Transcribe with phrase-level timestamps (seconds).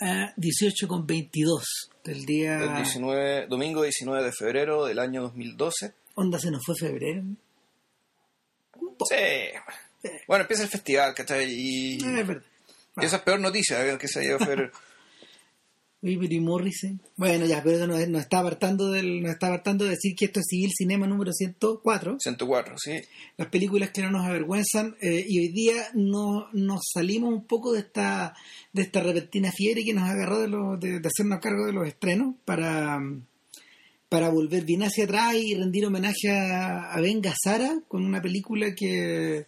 [0.00, 2.58] a 18 con 22 del día...
[2.58, 5.94] El 19, domingo 19 de febrero del año 2012.
[6.16, 7.22] Onda se nos fue febrero.
[9.08, 10.10] Sí.
[10.26, 11.46] Bueno, empieza el festival, ¿cachai?
[11.48, 12.44] Y, es verdad.
[12.96, 14.70] y esa es peor noticia que se ha ido febrero.
[16.04, 16.98] Oye, pero y Morrissey.
[17.16, 20.40] Bueno, ya, pero nos, nos está apartando del, nos está apartando de decir que esto
[20.40, 22.16] es Civil Cinema número 104.
[22.20, 22.92] 104, sí.
[23.38, 24.96] Las películas que no nos avergüenzan.
[25.00, 28.34] eh, y hoy día no, nos salimos un poco de esta,
[28.74, 31.88] de esta repentina fiebre que nos agarró de, los- de, de hacernos cargo de los
[31.88, 33.00] estrenos para,
[34.10, 38.74] para volver bien hacia atrás y rendir homenaje a, a Ben Gazzara con una película
[38.74, 39.46] que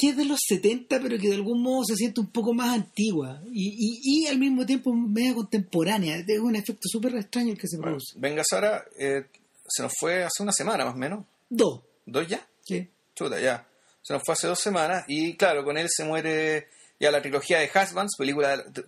[0.00, 2.74] que es de los 70, pero que de algún modo se siente un poco más
[2.74, 6.16] antigua y, y, y al mismo tiempo media contemporánea.
[6.16, 8.14] Es un efecto súper extraño el que se Bueno, produce.
[8.18, 9.26] Venga Sara eh,
[9.68, 11.26] se nos fue hace una semana más o menos.
[11.50, 11.82] Dos.
[12.06, 12.40] ¿Dos ya?
[12.64, 12.88] Sí.
[13.14, 13.66] Chuta, ya.
[14.00, 17.58] Se nos fue hace dos semanas y claro, con él se muere ya la trilogía
[17.58, 18.84] de Husbands, película de,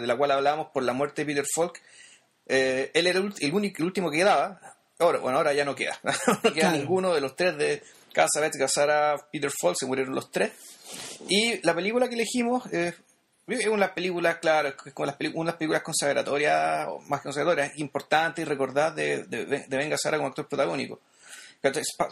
[0.00, 1.80] de la cual hablábamos por la muerte de Peter Falk.
[2.46, 4.60] Eh, él era el, único, el último que quedaba.
[4.98, 5.98] Ahora, bueno, ahora ya no queda.
[6.02, 6.76] no queda Claro.
[6.76, 10.52] ninguno de los tres de Casabets, Gazzara, Peter Falk, se murieron los tres.
[11.28, 12.92] Y la película que elegimos eh,
[13.46, 18.48] es una película, claro, es como las unas películas consagratorias, o más consagratorias, importantes y
[18.48, 21.00] recordadas de, de, de Ben Gazzara como actor protagónico.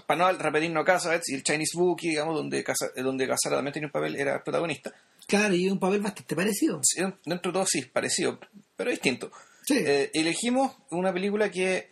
[0.06, 3.86] Para no repetirnos Casabets y el Chinese Bookie, digamos, donde, Casa- donde Gazzara también tenía
[3.86, 4.92] un papel, era protagonista.
[5.26, 6.80] Claro, y un papel bastante parecido.
[6.82, 8.38] Sí, Dentro de todo sí, parecido,
[8.76, 9.30] pero distinto.
[9.64, 9.78] Sí.
[9.78, 11.90] Eh, elegimos una película que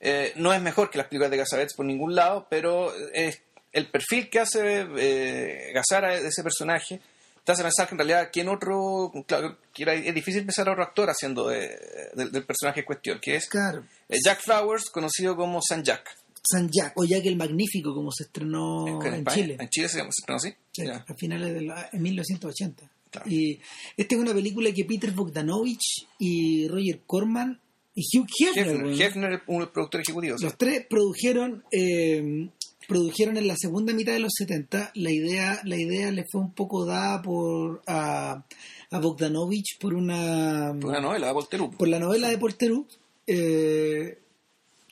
[0.00, 3.40] eh, no es mejor que las películas de Casabets por ningún lado, pero es
[3.76, 7.00] el perfil que hace eh, Gazzara de ese personaje
[7.44, 11.08] te hace pensar que en realidad quién otro, claro, es difícil pensar a otro actor
[11.08, 11.78] haciendo de-
[12.14, 13.84] de- del personaje en cuestión, que es Claro.
[14.08, 16.08] eh, Jack Flowers, conocido como San Jack.
[16.42, 19.56] San Jack, o Jack el Magnífico, como se estrenó Que en España- Chile.
[19.60, 20.54] En Chile se llama, se llama así.
[20.72, 22.90] Sí, a finales de la, en 1980.
[23.10, 23.30] Claro.
[23.30, 23.60] Y
[23.96, 27.60] esta es una película que Peter Bogdanovich y Roger Corman
[27.94, 30.36] y Hugh Hefner, Hefner, un productor ejecutivo.
[30.36, 30.44] sí.
[30.44, 32.48] los tres produjeron eh,
[32.88, 36.52] produjeron en la segunda mitad de los 70 la idea la idea le fue un
[36.52, 38.44] poco dada por a,
[38.90, 41.76] a Bogdanovich por una Por una novela de Theroux.
[41.76, 42.86] por la novela de Porterú.
[43.26, 44.18] Eh,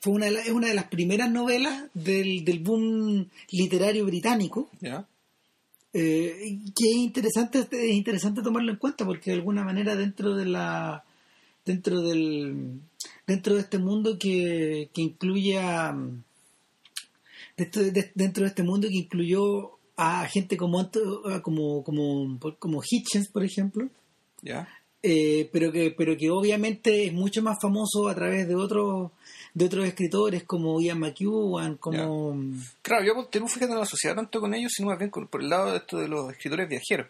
[0.01, 4.69] fue una de la- es una de las primeras novelas del, del boom literario británico.
[5.97, 10.45] Eh, que es interesante es interesante tomarlo en cuenta porque de alguna manera dentro de
[10.47, 11.05] la
[11.65, 12.81] dentro del
[13.29, 15.97] dentro de este mundo que, que incluye a
[17.57, 20.91] dentro de, dentro de este mundo que incluyó a gente como
[21.43, 23.89] como como como Hitchens por ejemplo
[24.43, 24.69] ¿ya?
[25.03, 29.13] eh, pero que pero que obviamente es mucho más famoso a través de otros
[29.55, 32.37] de otros escritores como Ian McEwan como
[32.83, 35.41] Claro, yo Theroux, fíjate, no lo asociaba tanto con ellos, sino más bien con- por
[35.43, 37.07] el lado de esto de los escritores viajeros.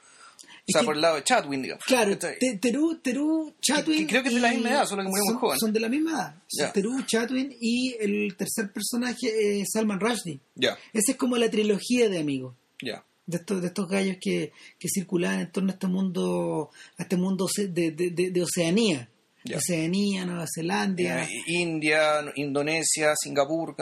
[0.67, 1.85] O sea, que- por el lado de Chatwin, digamos.
[1.85, 2.17] Claro,
[2.61, 3.99] Terú, Terú, Chatwin.
[3.99, 5.59] que creo que es de la misma edad, solo que murió muy joven.
[5.59, 6.35] Son de la misma edad.
[6.59, 6.73] Ya.
[6.73, 10.41] Terú, Chatwin y el tercer personaje es Salman Rushdie.
[10.55, 12.55] Ya, Esa es como la trilogía de amigos.
[12.83, 13.05] ya.
[13.27, 17.17] De estos, de estos gallos que, que circulaban en torno a este mundo, a este
[17.17, 19.09] mundo de, de, de- de Oceanía.
[19.57, 23.75] Oceanía, Nueva Zelanda, Eh, India, Indonesia, Singapur,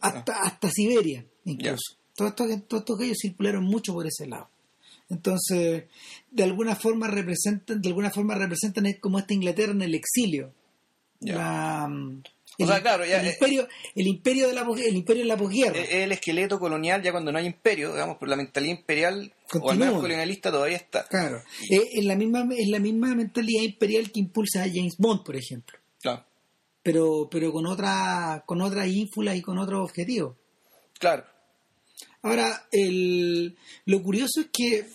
[0.00, 1.96] hasta, hasta Siberia, incluso.
[2.14, 4.48] Todos estos, todos estos gallos circularon mucho por ese lado.
[5.10, 5.84] Entonces,
[6.30, 10.52] de alguna forma representan, de alguna forma representan como esta Inglaterra en el exilio.
[11.20, 12.22] La, mm,
[12.60, 15.36] O sea, claro, ya, el eh, imperio, el imperio de la el imperio de la
[15.36, 15.78] posguerra.
[15.80, 19.56] Es el esqueleto colonial ya cuando no hay imperio, digamos, pero la mentalidad imperial o
[19.56, 19.86] al Continúa.
[19.86, 21.06] menos colonialista todavía está.
[21.08, 21.42] claro.
[21.70, 25.36] Eh, es la misma, es la misma mentalidad imperial que impulsa a James Bond, por
[25.36, 25.78] ejemplo.
[26.00, 26.24] Claro,
[26.82, 30.36] Pero, pero con otra, con otras ínfulas y con otros objetivos.
[30.98, 31.24] claro.
[32.22, 33.56] Ahora, el,
[33.86, 34.86] lo curioso es que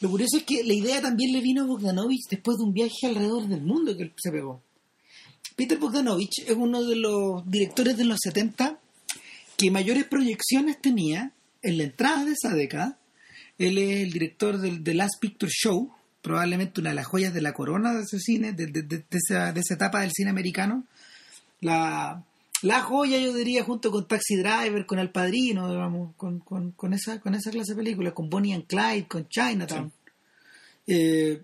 [0.00, 3.06] lo curioso es que la idea también le vino a Bogdanovich después de un viaje
[3.06, 4.62] alrededor del mundo que él se pegó.
[5.56, 8.78] Peter Bogdanovich es uno de los directores de los 70
[9.56, 12.98] que mayores proyecciones tenía en la entrada de esa década.
[13.58, 17.42] Él es el director del The Last Picture Show, probablemente una de las joyas de
[17.42, 20.84] la corona de ese cine, de, de- de- esa, esa etapa del cine americano.
[21.60, 22.24] La,
[22.62, 26.92] la joya, yo diría, junto con Taxi Driver, con El Padrino, digamos, con, con, con
[26.94, 29.92] esa, con esa clase de películas, con Bonnie and Clyde, con Chinatown.
[30.86, 31.42] Eh,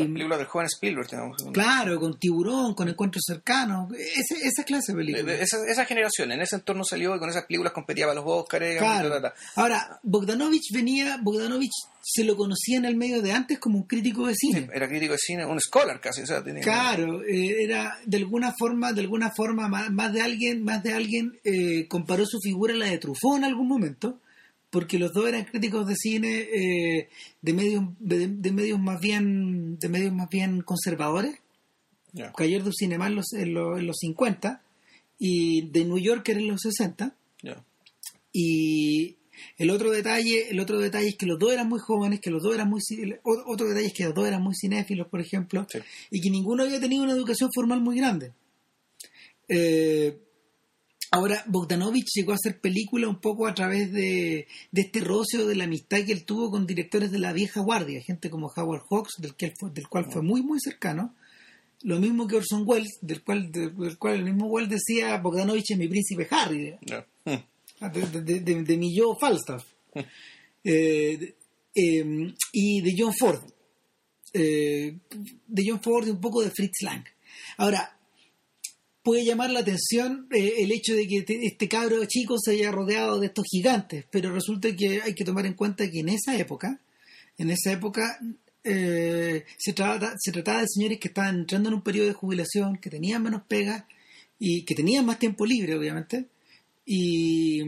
[0.00, 1.36] Las películas del joven Spielberg, digamos.
[1.52, 5.40] claro, con Tiburón, con Encuentros Cercanos, ese- esa clase de películas.
[5.40, 8.78] esa, esa generación, en ese entorno salió y con esas películas competía para los Oscars.
[8.78, 9.08] Claro.
[9.10, 9.60] ta, ta, ta.
[9.60, 11.70] Ahora, Bogdanovich venía, Bogdanovich
[12.02, 14.68] se lo conocía en el medio de antes como un crítico de cine.
[14.72, 16.62] Era crítico de cine, un scholar casi, o sea, tenía...
[16.62, 20.94] Claro, eh, era de alguna forma, de alguna forma más, más de alguien, más de
[20.94, 24.18] alguien eh, comparó su figura a la de Truffaut en algún momento,
[24.70, 27.08] porque los dos eran críticos de cine eh,
[27.42, 31.36] de medios, de, de medios más bien de medios más bien conservadores.
[32.12, 32.32] Ya.
[32.32, 34.62] Cayer du Cinema en los, en, los, en los 50
[35.18, 37.14] y de New Yorker en los 60.
[37.42, 37.64] Ya.
[38.32, 39.16] Y
[39.58, 42.42] el otro detalle, el otro detalle es que los dos eran muy jóvenes, que los
[42.42, 42.80] dos eran muy
[43.24, 45.78] otro detalle es que los dos eran muy cinéfilos, por ejemplo, Sí.
[46.10, 48.32] y que ninguno había tenido una educación formal muy grande.
[49.48, 50.16] Eh,
[51.10, 55.54] ahora, Bogdanovich llegó a hacer película un poco a través de, de este rocio de
[55.56, 59.14] la amistad que él tuvo con directores de la vieja guardia, gente como Howard Hawks,
[59.18, 61.14] del, que él fue- del cual fue muy, muy cercano.
[61.82, 65.78] Lo mismo que Orson Welles, del cual, del, cual el mismo Welles decía, Bogdanovich es
[65.78, 66.76] mi príncipe Harry.
[67.24, 67.86] Mm.
[67.92, 69.64] de, de, de- de mi yo Falstaff.
[70.62, 71.34] Eh, de-
[71.74, 73.40] eh, y de John Ford.
[74.34, 74.94] Eh,
[75.46, 77.04] de John Ford y un poco de Fritz Lang.
[77.56, 77.96] Ahora,
[79.02, 82.70] puede llamar la atención eh, el hecho de que te- este cabro chico se haya
[82.70, 86.36] rodeado de estos gigantes, pero resulta que hay que tomar en cuenta que en esa
[86.36, 86.80] época,
[87.38, 88.18] en esa época
[88.64, 92.76] eh, se, trata, se trataba de señores que estaban entrando en un periodo de jubilación,
[92.76, 93.86] que tenían menos pega
[94.38, 96.26] y que tenían más tiempo libre, obviamente,
[96.84, 97.62] y,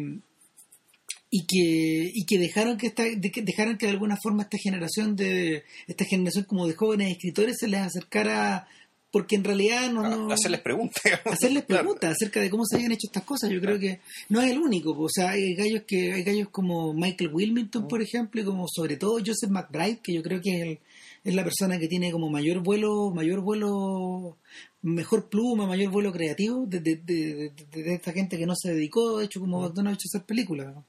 [1.31, 5.17] y que y que dejaron que esta, de dejaron que de alguna forma esta generación
[5.17, 8.67] de esta generación como de jóvenes escritores se les acercara
[9.13, 11.03] porque en realidad no, no Hacerles preguntas.
[11.27, 11.83] hacerles Claro.
[11.83, 13.51] preguntas acerca de cómo se habían hecho estas cosas.
[13.51, 14.01] Yo creo que
[14.31, 14.91] no es el único.
[14.99, 18.97] O sea, hay gallos que hay gallos como Michael Wilmington, por ejemplo, y como sobre
[18.97, 20.79] todo Joseph McBride, que yo creo que es, el-
[21.25, 24.39] es la persona que tiene como mayor vuelo, mayor vuelo,
[24.83, 28.73] mejor pluma, mayor vuelo creativo de, de, de- de- de esta gente que no se
[28.75, 30.75] dedicó, de hecho, como McDonald's a hacer películas.
[30.75, 30.85] ¿no?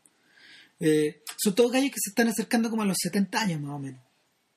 [0.80, 3.80] Eh, son todos gallos que se están acercando como a los 70 años más o
[3.80, 4.02] menos.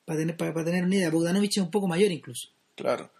[0.06, 1.10] Para tener, para, para tener una idea.
[1.10, 2.48] Bogdanovich es un poco mayor incluso.
[2.74, 3.10] Claro.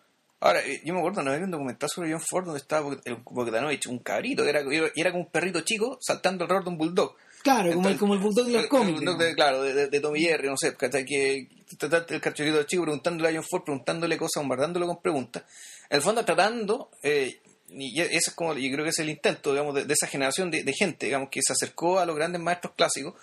[0.41, 3.17] Ahora, eh, yo me acuerdo, no había un documental sobre John Ford donde estaba el
[3.25, 4.61] Bogdanovich, un cabrito, era,
[4.95, 7.17] era, como un perrito chico saltando alrededor de un bulldog.
[7.43, 8.89] Claro, como, el, como el bulldog de los cómics.
[8.89, 11.05] el bulldog de- claro, de, de- de Tommy Jerry, no sé, ¿cachai?
[11.07, 11.49] que
[11.79, 15.45] trataste el cachorrito chico preguntándole a John Ford, preguntándole cosas, bombardándolo con preguntas.
[15.89, 17.41] En el fondo tratando, eh,
[17.71, 20.51] y eso es como, yo creo que es el intento, digamos, de, de esa generación
[20.51, 23.15] de, de gente, digamos, que se acercó a los grandes maestros clásicos,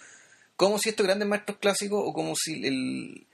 [0.55, 3.27] como si estos grandes maestros clásicos, o como si el,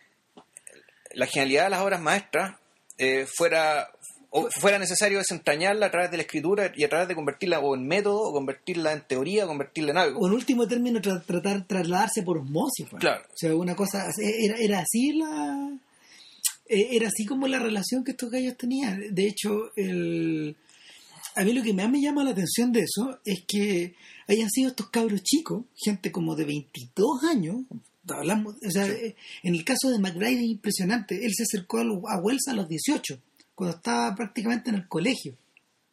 [1.14, 2.58] la genialidad de las obras maestras
[3.00, 3.90] eh, fuera
[4.32, 7.74] o fuera necesario desentrañarla a través de la escritura y a través de convertirla o
[7.76, 10.20] en método, o convertirla en teoría, o convertirla en algo.
[10.20, 13.00] o en último término tra- tratar trasladarse por osmosis pues.
[13.02, 13.24] Claro.
[13.28, 15.72] o sea una cosa era, era así la
[16.68, 20.56] eh, era así como la relación que estos gallos tenían de hecho el
[21.36, 23.96] a mí lo que más me llama la atención de eso es que
[24.28, 27.56] hayan sido estos cabros chicos gente como de 22 años
[28.12, 32.18] hablamos o sea eh, en el caso de McBride es impresionante él se acercó a,
[32.18, 33.20] Wells a los 18
[33.60, 35.36] cuando estaba prácticamente en el colegio.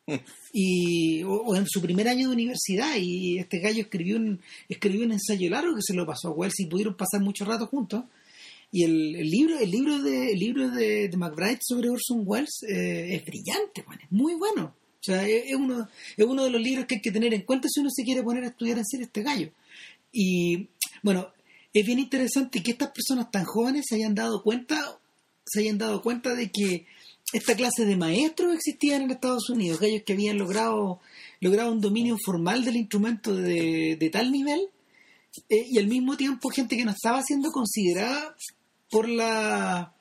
[0.53, 5.05] Y o, o en su primer año de universidad y este gallo escribió un escribió
[5.05, 8.05] un ensayo largo que se lo pasó a Wells y pudieron pasar mucho rato juntos.
[8.71, 12.63] Y el, el libro el libro de el libro de, de McBride sobre Orson Welles
[12.69, 14.75] eh, es brillante man, es muy bueno.
[15.01, 17.43] O sea es, es uno es uno de los libros que hay que tener en
[17.43, 19.51] cuenta si uno se quiere poner a estudiar en serio este gallo.
[20.13, 20.69] Y
[21.03, 21.36] bueno
[21.81, 24.99] es bien interesante que estas personas tan jóvenes se hayan dado cuenta
[25.47, 26.87] se hayan dado cuenta de que
[27.33, 31.01] esta clase de maestros existían en Estados Unidos, aquellos que habían logrado,
[31.41, 34.69] logrado un dominio formal del instrumento de, de tal nivel,
[35.49, 38.35] eh, y al mismo tiempo gente que no estaba siendo considerada
[38.91, 39.93] por la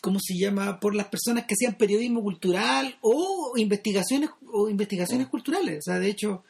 [0.00, 0.80] ¿cómo se llama?
[0.80, 5.78] por las personas que hacían periodismo cultural o investigaciones o investigaciones culturales.
[5.80, 6.42] O sea, de hecho,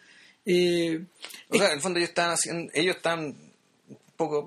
[0.44, 1.04] eh,
[1.48, 3.49] O sea, en el fondo ellos están haciendo, ellos están
[4.20, 4.46] poco,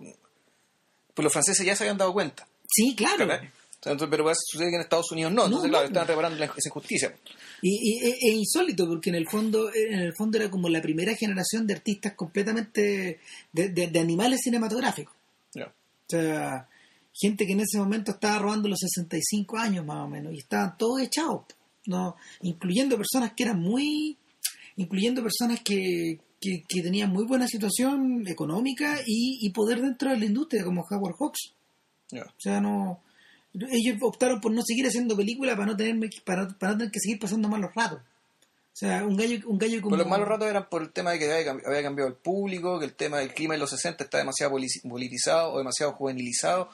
[1.13, 3.25] pues los franceses ya se habían dado cuenta, sí, claro.
[3.27, 3.43] ¿verdad?
[3.85, 5.93] Entonces, pero sucede que en Estados Unidos no, entonces No, claro, no.
[5.93, 7.13] están reparando la- esa injusticia.
[7.61, 10.81] Y, y- e- es insólito porque en el fondo en el fondo era como la
[10.81, 13.19] primera generación de artistas completamente
[13.51, 15.13] de, de- de animales cinematográficos.
[15.55, 16.67] O sea,
[17.13, 20.77] gente que en ese momento estaba robando los 65 años más o menos y estaban
[20.77, 21.41] todos echados,
[21.85, 24.17] no, incluyendo personas que eran muy,
[24.77, 30.17] incluyendo personas que, que, que tenían muy buena situación económica y, y poder dentro de
[30.17, 31.53] la industria como Howard Hawks.
[32.11, 32.23] Ya.
[32.23, 32.99] O sea, no.
[33.71, 36.99] Ellos optaron por no seguir haciendo películas para no tener para, para no tener que
[36.99, 37.99] seguir pasando malos ratos.
[37.99, 39.89] O sea, un gallo, un gallo como.
[39.91, 42.15] Pues los malos ratos eran por el tema de que había, cambi- había cambiado el
[42.17, 45.91] público, que el tema del clima en los 60 está demasiado poli- politizado o demasiado
[45.93, 46.69] juvenilizado,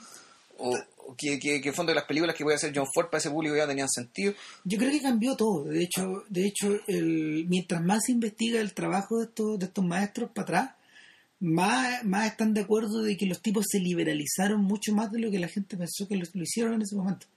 [0.58, 0.78] o
[1.18, 3.08] que, que, que en el fondo de las películas que voy a hacer John Ford
[3.08, 4.34] para ese público ya tenían sentido.
[4.63, 5.66] Yo creo que cambió todo.
[5.66, 9.86] De hecho, de hecho, el, mientras más se investiga el trabajo de estos, de estos
[9.86, 10.72] maestros para atrás,
[11.39, 15.32] más, más están de acuerdo de que los tipos se liberalizaron mucho más de lo
[15.32, 17.28] que la gente pensó que lo, lo hicieron en ese momento.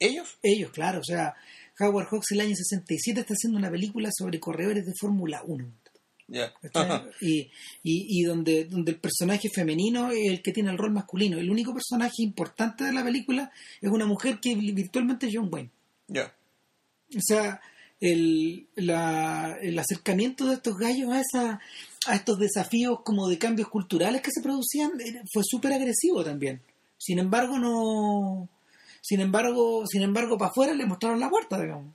[0.00, 0.38] ¿Ellos?
[0.42, 1.00] Ellos, claro.
[1.00, 1.34] O sea,
[1.78, 5.70] Howard Hawks el año 67 está haciendo una película sobre corredores de Fórmula 1.
[7.20, 7.40] Y,
[7.82, 11.38] y, y donde, donde el personaje femenino es el que tiene el rol masculino.
[11.38, 15.70] El único personaje importante de la película es una mujer que virtualmente es John Wayne.
[16.08, 16.32] Ya.
[17.16, 17.60] O sea,
[18.00, 21.60] el, la- el acercamiento de estos gallos a, esa,
[22.06, 26.60] a estos desafíos como de cambios culturales que se producían era- fue súper agresivo también.
[26.96, 28.48] Sin embargo, no...
[29.02, 31.94] Sin embargo, sin embargo, para afuera le mostraron la puerta, digamos.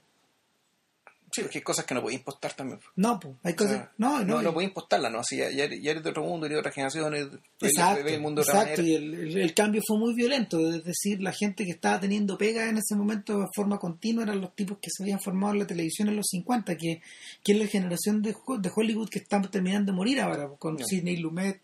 [1.36, 2.80] Sí, porque hay cosas que no podéis impostar también.
[2.96, 3.72] No, pues, hay O cosas...
[3.74, 4.72] sea, no, no, no, no podéis
[5.12, 5.24] ¿no?
[5.24, 7.27] Si ya, ya eres, de otro mundo, eres de otra generación, eres,
[7.62, 11.22] Exacto, el mundo de exacto, y el, el- el cambio fue muy violento, es decir,
[11.22, 14.77] la gente que estaba teniendo pega en ese momento de forma continua eran los tipos
[14.82, 17.01] que se habían formado en la televisión en los 50, que,
[17.44, 20.86] que es la generación de, de Hollywood que están terminando de morir ahora, con Ya.
[20.86, 21.60] Sidney Lumet,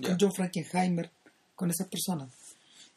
[0.00, 0.16] con.
[0.20, 1.10] John Frankenheimer,
[1.54, 2.30] con esas personas,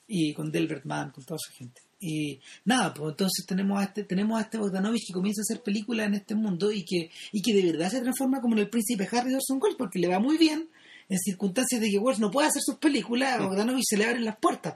[0.07, 1.81] y con Delbert Mann, con toda esa gente.
[2.07, 5.63] Y nada, pues entonces tenemos a este, tenemos a este Bogdanovich que comienza a hacer
[5.63, 8.69] películas en este mundo y que, y que de verdad se transforma como en el
[8.69, 10.69] príncipe Harry de Orson Welles, porque le va muy bien
[11.09, 14.23] en circunstancias de que Welles no puede hacer sus películas, a Bogdanovich se le abren
[14.23, 14.75] las puertas.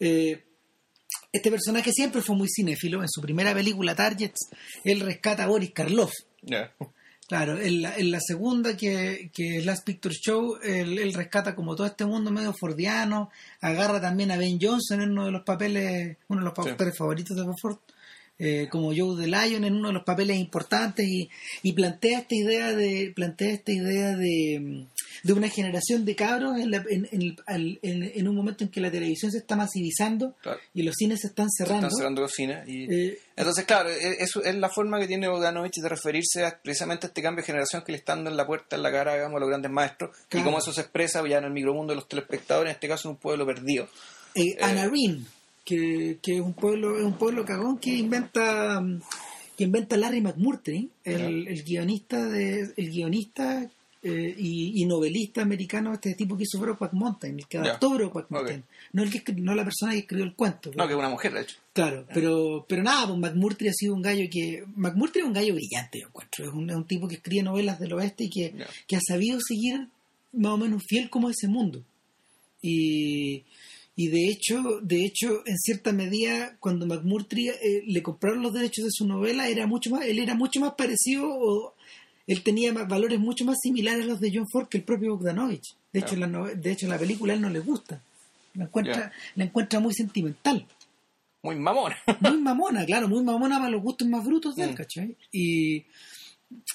[0.00, 0.42] Eh,
[1.32, 3.02] este personaje siempre fue muy cinéfilo.
[3.02, 4.48] En su primera película, Targets,
[4.84, 6.12] él rescata a Boris Karloff.
[7.28, 11.56] Claro, en la, en la segunda, que, que es Last Picture Show, él, él rescata
[11.56, 13.30] como todo este mundo medio fordiano,
[13.60, 16.70] agarra también a Ben Johnson en uno de los papeles, uno de los Sí.
[16.70, 17.78] papeles favoritos de Ford,
[18.38, 21.28] eh, como Joe the Lion en uno de los papeles importantes y,
[21.62, 24.84] y plantea esta idea de plantea esta idea de,
[25.22, 28.70] de una generación de cabros en, la- en, en el- en- en un momento en
[28.70, 30.58] que la televisión se está masivizando Claro.
[30.74, 31.86] y los cines se están cerrando.
[31.86, 32.68] Están cerrando los cines.
[32.68, 32.84] Y...
[32.92, 37.06] Eh, Entonces, claro, e- eso es la forma que tiene Bogdanovich de referirse a precisamente
[37.06, 39.14] a este cambio de generación que le están dando en la puerta, en la cara,
[39.14, 40.14] digamos, a los grandes maestros.
[40.28, 40.42] Claro.
[40.42, 43.08] Y cómo eso se expresa ya en el micromundo de los telespectadores, en este caso
[43.08, 43.88] en un pueblo perdido.
[44.34, 45.26] eh, Anarin,
[45.66, 48.82] que, que es un pueblo, es un pueblo cagón que inventa
[49.56, 53.66] que inventa Larry McMurtry, el, el guionista de, el guionista
[54.02, 58.30] eh, y, y novelista americano, este tipo que hizo Brokeback Mountain, el que adaptó Brokeback
[58.30, 58.66] Mountain, Ok.
[58.92, 60.70] no el que no la persona que escribió el cuento.
[60.76, 61.56] No, que es una mujer, de hecho.
[61.72, 64.62] Claro, pero, pero nada, pues McMurtry ha sido un gallo que.
[64.76, 66.44] McMurtry es un gallo brillante, yo encuentro.
[66.44, 68.54] Es un, es un tipo que escribe novelas del oeste y que,
[68.86, 69.88] que ha sabido seguir
[70.34, 71.82] más o menos fiel como ese mundo.
[72.60, 73.42] Y,
[73.96, 78.84] y de hecho, de hecho, en cierta medida, cuando McMurtry eh, le compraron los derechos
[78.84, 81.74] de su novela, era mucho más, él era mucho más parecido o
[82.26, 85.16] él tenía más- valores mucho más similares a los de John Ford que el propio
[85.16, 85.74] Bogdanovich.
[85.92, 88.02] De hecho, la, de hecho la película a él no le gusta.
[88.54, 90.66] La encuentra, la encuentra muy sentimental
[91.42, 91.96] Muy mamona.
[92.20, 94.74] muy mamona, claro, muy mamona para los gustos más brutos de él, Mm.
[94.74, 95.16] ¿cachai?
[95.32, 95.84] Y,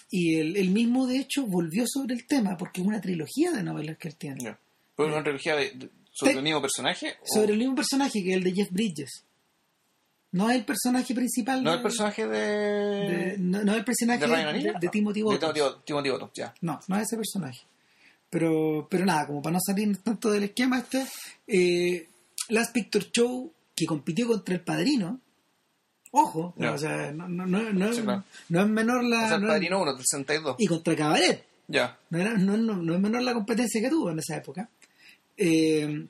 [0.10, 3.64] y él, él mismo, de hecho, volvió sobre el tema, porque es una trilogía de
[3.64, 4.44] novelas que él tiene.
[4.44, 4.60] Ya.
[4.96, 7.16] ¿Pero es una trilogía de- de- sobre el mismo personaje?
[7.22, 9.24] o- Sobre el mismo personaje que el de Jeff Bridges.
[10.34, 11.62] No es el personaje principal.
[11.64, 12.40] No de- el personaje de...
[12.40, 15.54] de- no, no es el personaje ¿De de, de- Timothy Bottoms.
[15.54, 16.54] Timothy- Timothy Bottoms, ya.
[16.62, 17.62] No, no es ese personaje.
[18.30, 21.06] Pero, pero nada, como para no salir tanto del esquema este,
[21.48, 22.08] eh,
[22.50, 25.20] Last Picture Show, que compitió contra El Padrino,
[26.12, 26.72] ojo, Ya.
[26.72, 28.24] o sea, no, no, no, no, Sí, claro.
[28.50, 29.24] no es menor la...
[29.26, 30.56] O sea, el no es- Padrino 1 del 62.
[30.60, 31.46] y contra Cabaret.
[31.68, 31.98] Ya.
[32.10, 34.70] No, era- no, no- no es menor la competencia que tuvo en esa época.
[35.38, 36.06] Eh,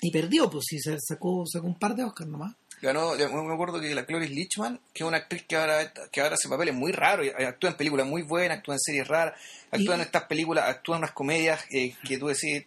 [0.00, 2.54] y perdió, pues sí, se sacó, sacó un par de Oscars nomás.
[2.80, 6.34] Ganó, me acuerdo que la Cloris Lichman, que es una actriz que ahora, que ahora
[6.36, 9.34] hace papeles muy raros, y actúa en películas muy buenas, actúa en series raras,
[9.72, 12.64] actúa Y- en estas películas, actúa en unas comedias eh, que tú decís...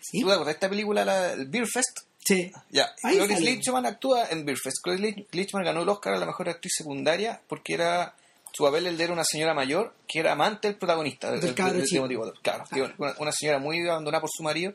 [0.00, 1.98] Sí, ¿Tú te acuerdas de esta película, la, el Beer Fest?
[2.24, 2.50] sí.
[2.70, 3.50] Ya, Ahí Cloris sale.
[3.50, 4.78] Lichman actúa en Beer Fest.
[4.82, 8.14] Cloris Lich- Lichman ganó el Oscar a la mejor actriz secundaria porque era
[8.52, 11.54] su papel el de era una señora mayor que era amante del protagonista, Del del-.
[12.40, 12.64] Claro,
[12.98, 14.72] una, una señora muy abandonada por su marido.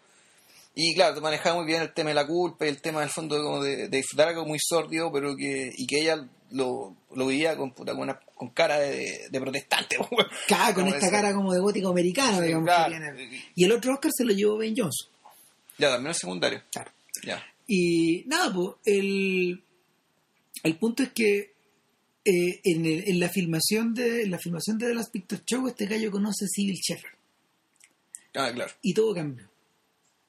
[0.77, 3.41] Y claro, manejaba muy bien el tema de la culpa y el tema del fondo
[3.41, 7.55] como de, de disfrutar algo muy sordio, pero que, y que ella lo, lo vivía
[7.55, 9.97] con, puta, con, una- con cara de, de protestante.
[10.49, 12.65] Ca- con esta cara como de gótico americano, Sí, digamos.
[12.67, 13.17] claro.
[13.55, 15.07] Y el otro Oscar se lo llevó Ben Johnson.
[15.77, 16.61] Ya, también el secundario.
[16.71, 16.91] Claro.
[17.23, 17.41] Ya.
[17.67, 19.63] Y nada, pues, el,
[20.63, 21.53] el punto es que
[22.25, 25.67] eh, en, el- en la filmación de en la filmación de The Last Picture Show,
[25.69, 27.13] este gallo conoce a Shepherd.
[28.35, 28.73] Ah, claro.
[28.81, 29.47] Y todo cambió.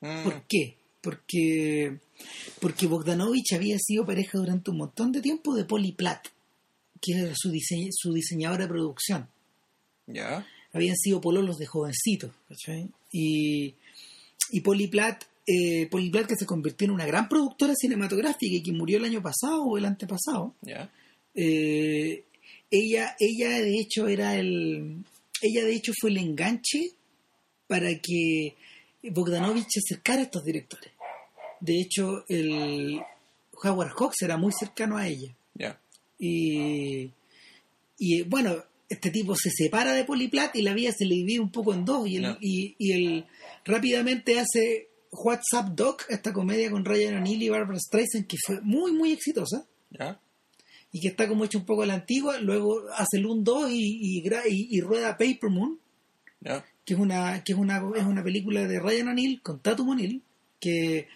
[0.00, 0.76] Mm, ¿Por qué?
[1.00, 1.98] Porque,
[2.60, 6.26] porque Bogdanovich había sido pareja durante un montón de tiempo de Polly Platt,
[7.00, 9.28] que era su, dise- su diseñadora de producción.
[10.06, 10.46] ya.
[10.72, 12.32] Habían sido pololos de jovencitos.
[12.48, 12.90] ¿cachai?
[13.10, 13.74] Y,
[14.50, 18.62] y Polly Platt, eh, Polly Platt que se convirtió en una gran productora cinematográfica y
[18.62, 20.90] que murió el año pasado o el antepasado, Ya.
[21.34, 22.24] eh,
[22.70, 25.02] ella, ella de hecho era el,
[25.40, 26.90] ella de hecho fue el enganche
[27.68, 28.54] para que
[29.10, 30.92] Bogdanovich se acercara a estos directores.
[31.60, 33.00] De hecho, el
[33.62, 35.34] Howard Hawks era muy cercano a ella.
[36.18, 37.10] Y,
[37.98, 38.56] y bueno,
[38.88, 41.84] este tipo se separa de Poliplat y la vida se le divide un poco en
[41.84, 43.26] dos y, el, y, y él
[43.64, 48.92] rápidamente hace WhatsApp Doc, esta comedia con Ryan O'Neill y Barbara Streisand que fue muy
[48.92, 49.66] muy exitosa.
[50.92, 54.22] Y que está como hecho un poco a la antigua, luego hace Loon 2 y,
[54.22, 54.22] y,
[54.70, 55.78] y, rueda Paper Moon,
[56.86, 60.22] que es una que es una es una película de Ryan O'Neill con Tatum O'Neill
[60.58, 61.08] que,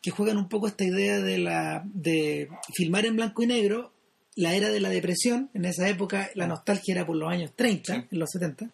[0.00, 3.92] que juegan un poco esta idea de la de filmar en blanco y negro
[4.38, 8.06] la era de la depresión, en esa época la nostalgia era por los años 30,
[8.08, 8.70] en los 70,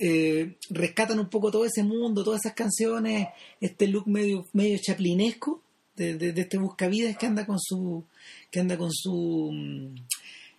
[0.00, 3.28] eh, rescatan un poco todo ese mundo, todas esas canciones,
[3.60, 5.62] este look medio, medio chaplinesco
[5.94, 8.02] de, de, este buscavidas que anda con su
[8.50, 9.94] que anda con su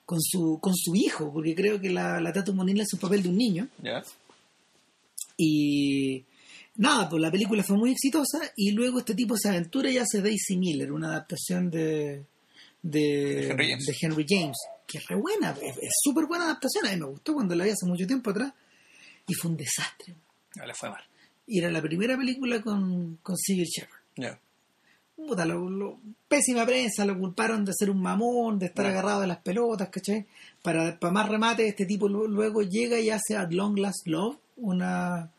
[0.06, 3.24] con su con su hijo, porque creo que la, la Tatum O'Neill es un papel
[3.24, 3.68] de un niño.
[5.38, 6.26] Y
[6.76, 10.22] nada, pues la película fue muy exitosa y luego este tipo se aventura y hace
[10.22, 12.26] Daisy Miller, una adaptación de
[12.84, 13.48] de,
[14.02, 14.58] Henry James.
[14.86, 17.72] que es re buena, es súper buena adaptación, a mí me gustó cuando la vi
[17.72, 18.54] hace mucho tiempo atrás,
[19.26, 20.14] y fue un desastre.
[20.56, 21.02] No le fue mal.
[21.48, 24.02] Y era la primera película con, con Civil Shepard.
[26.28, 30.26] pésima prensa, lo culparon de ser un mamón, de estar agarrado de las pelotas, ¿cachai?
[30.62, 35.32] Para, para más remate, este tipo luego llega y hace At Long Last Love, una,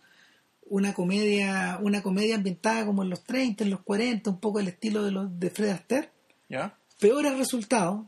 [0.66, 4.68] una comedia una comedia ambientada como en los 30, en los 40, un poco el
[4.68, 6.10] estilo de, los, de Fred Astaire.
[6.48, 6.76] ¿Ya?
[6.98, 8.06] peores resultados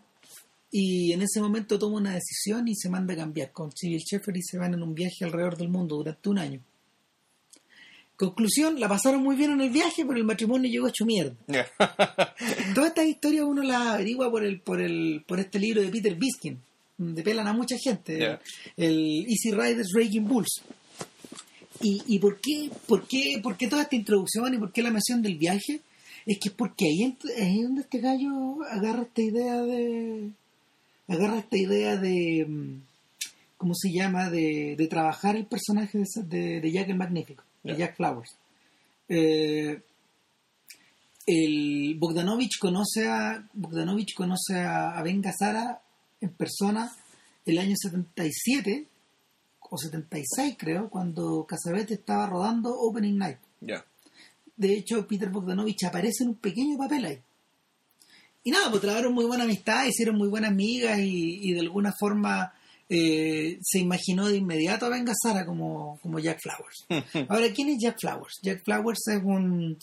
[0.70, 4.36] y en ese momento toma una decisión y se manda a cambiar con Civil Sheffer
[4.36, 6.60] y se van en un viaje alrededor del mundo durante un año.
[8.16, 11.36] Conclusión, la pasaron muy bien en el viaje, pero el matrimonio llegó hecho mierda.
[12.74, 16.14] Todas estas historias uno las averigua por el, por el, por este libro de Peter
[16.14, 16.58] Biskin,
[16.96, 18.38] donde pelan a mucha gente,
[18.76, 20.62] el Easy Riders Raging Bulls.
[21.80, 24.90] ¿Y, y por, qué, por, qué, por qué toda esta introducción y por qué la
[24.90, 25.80] mención del viaje?
[26.24, 30.30] Es que porque ahí es donde este gallo agarra esta idea de.
[31.08, 32.44] agarra esta idea de.
[32.48, 32.80] Mm,
[33.56, 34.28] ¿Cómo se llama?
[34.28, 38.36] De, de trabajar el personaje de, de, Jack el Magnífico, de Jack Flowers.
[39.08, 39.80] Eh,
[41.26, 45.80] el Bogdanovich conoce a Bogdanovich conoce a, a Ben Gazzara
[46.20, 46.90] en persona
[47.44, 48.86] el año 77
[49.70, 53.38] o 76 creo cuando Casabete estaba rodando Opening Night
[54.56, 57.18] de hecho, Peter Bogdanovich aparece en un pequeño papel ahí.
[58.42, 62.54] Y nada, pues trabajaron muy buena amistad, hicieron muy buenas amigas y, de alguna forma
[62.88, 66.86] eh, se imaginó de inmediato a Ben Gazzara como, como Jack Flowers.
[67.28, 68.38] Ahora, ¿quién es Jack Flowers?
[68.42, 69.76] Jack Flowers es un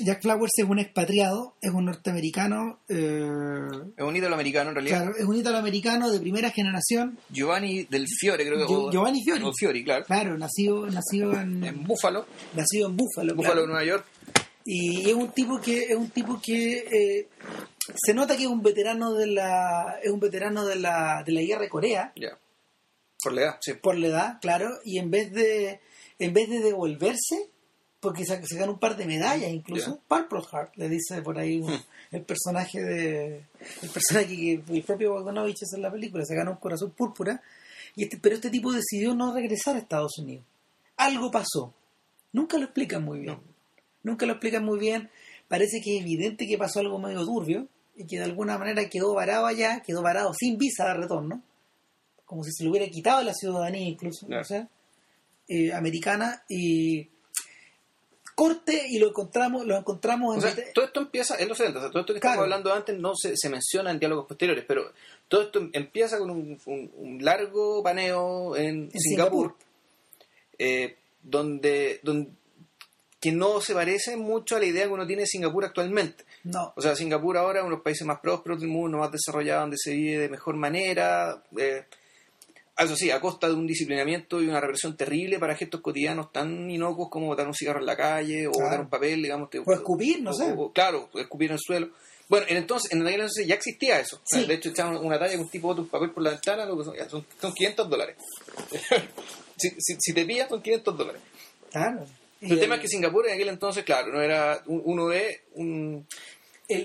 [0.00, 2.80] Jack Flowers es un expatriado, es un norteamericano.
[2.88, 5.02] Eh, es un italoamericano en realidad.
[5.02, 7.16] Claro, es un italoamericano de primera generación.
[7.30, 8.92] Giovanni del Fiore, creo que.
[8.92, 9.44] Giovanni Fiore.
[9.56, 10.04] Fiori, claro.
[10.04, 11.62] Claro, nacido, nacido en.
[11.62, 12.26] En Búfalo.
[12.54, 13.36] Nacido en Búfalo.
[13.36, 14.04] Búfalo, Nueva York.
[14.64, 17.28] Y es un tipo que es un tipo que eh,
[17.94, 21.40] se nota que es un veterano de la es un veterano de la, de la
[21.42, 22.12] guerra de Corea.
[22.16, 22.36] Ya.
[23.22, 23.74] Por la edad, sí.
[23.74, 24.70] Por la edad, claro.
[24.84, 25.80] Y en vez de
[26.18, 27.50] en vez de devolverse
[28.04, 29.98] porque se, se un par de medallas incluso.
[30.06, 31.82] Purple Heart, le dice por ahí hmm.
[32.12, 33.44] el personaje de
[33.82, 37.42] el personaje que el propio Bogdanovich es en la película, se gana un corazón púrpura,
[37.96, 40.44] y este, pero este tipo decidió no regresar a Estados Unidos.
[40.98, 41.72] Algo pasó.
[42.32, 43.38] Nunca lo explican muy bien.
[44.02, 45.08] Nunca lo explican muy bien.
[45.48, 49.14] Parece que es evidente que pasó algo medio turbio y que de alguna manera quedó
[49.14, 51.42] varado allá, quedó varado sin visa de retorno,
[52.26, 54.68] como si se le hubiera quitado la ciudadanía incluso, o sea,
[55.48, 57.08] eh, americana, y
[58.34, 62.12] corte y lo encontramos lo encontramos en todo esto empieza en los 70 todo esto
[62.12, 64.92] que estamos hablando antes no se, se, menciona en diálogos posteriores pero
[65.28, 69.56] todo esto empieza con un, un, largo paneo en, Singapur,
[70.58, 72.30] eh, donde, donde
[73.20, 76.24] que no se parece mucho a la idea que uno tiene de Singapur actualmente.
[76.42, 76.74] No.
[76.76, 79.62] O sea, Singapur ahora es uno de los países más prósperos del mundo, más desarrollados,
[79.62, 81.42] donde se vive de mejor manera.
[81.56, 81.86] Eh,
[82.76, 86.68] eso sí, a costa de un disciplinamiento y una represión terrible para gestos cotidianos tan
[86.68, 89.48] inocuos como botar un cigarro en la calle o botar un papel, digamos.
[89.64, 90.54] o escupir, no sé.
[90.72, 91.90] claro, escupir en el suelo.
[92.28, 94.20] Bueno, entonces, en aquel entonces ya existía eso.
[94.32, 97.24] De hecho, echaban una talla con un tipo bota un papel por la ventana, son,
[97.40, 98.16] son, 500 dólares.
[99.56, 101.22] si, si, te pillas, son 500 dólares.
[101.70, 102.06] Claro.
[102.40, 106.06] El, tema es que Singapur en aquel entonces, claro, no era uno de un...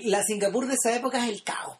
[0.04, 1.78] la Singapur de esa época es el caos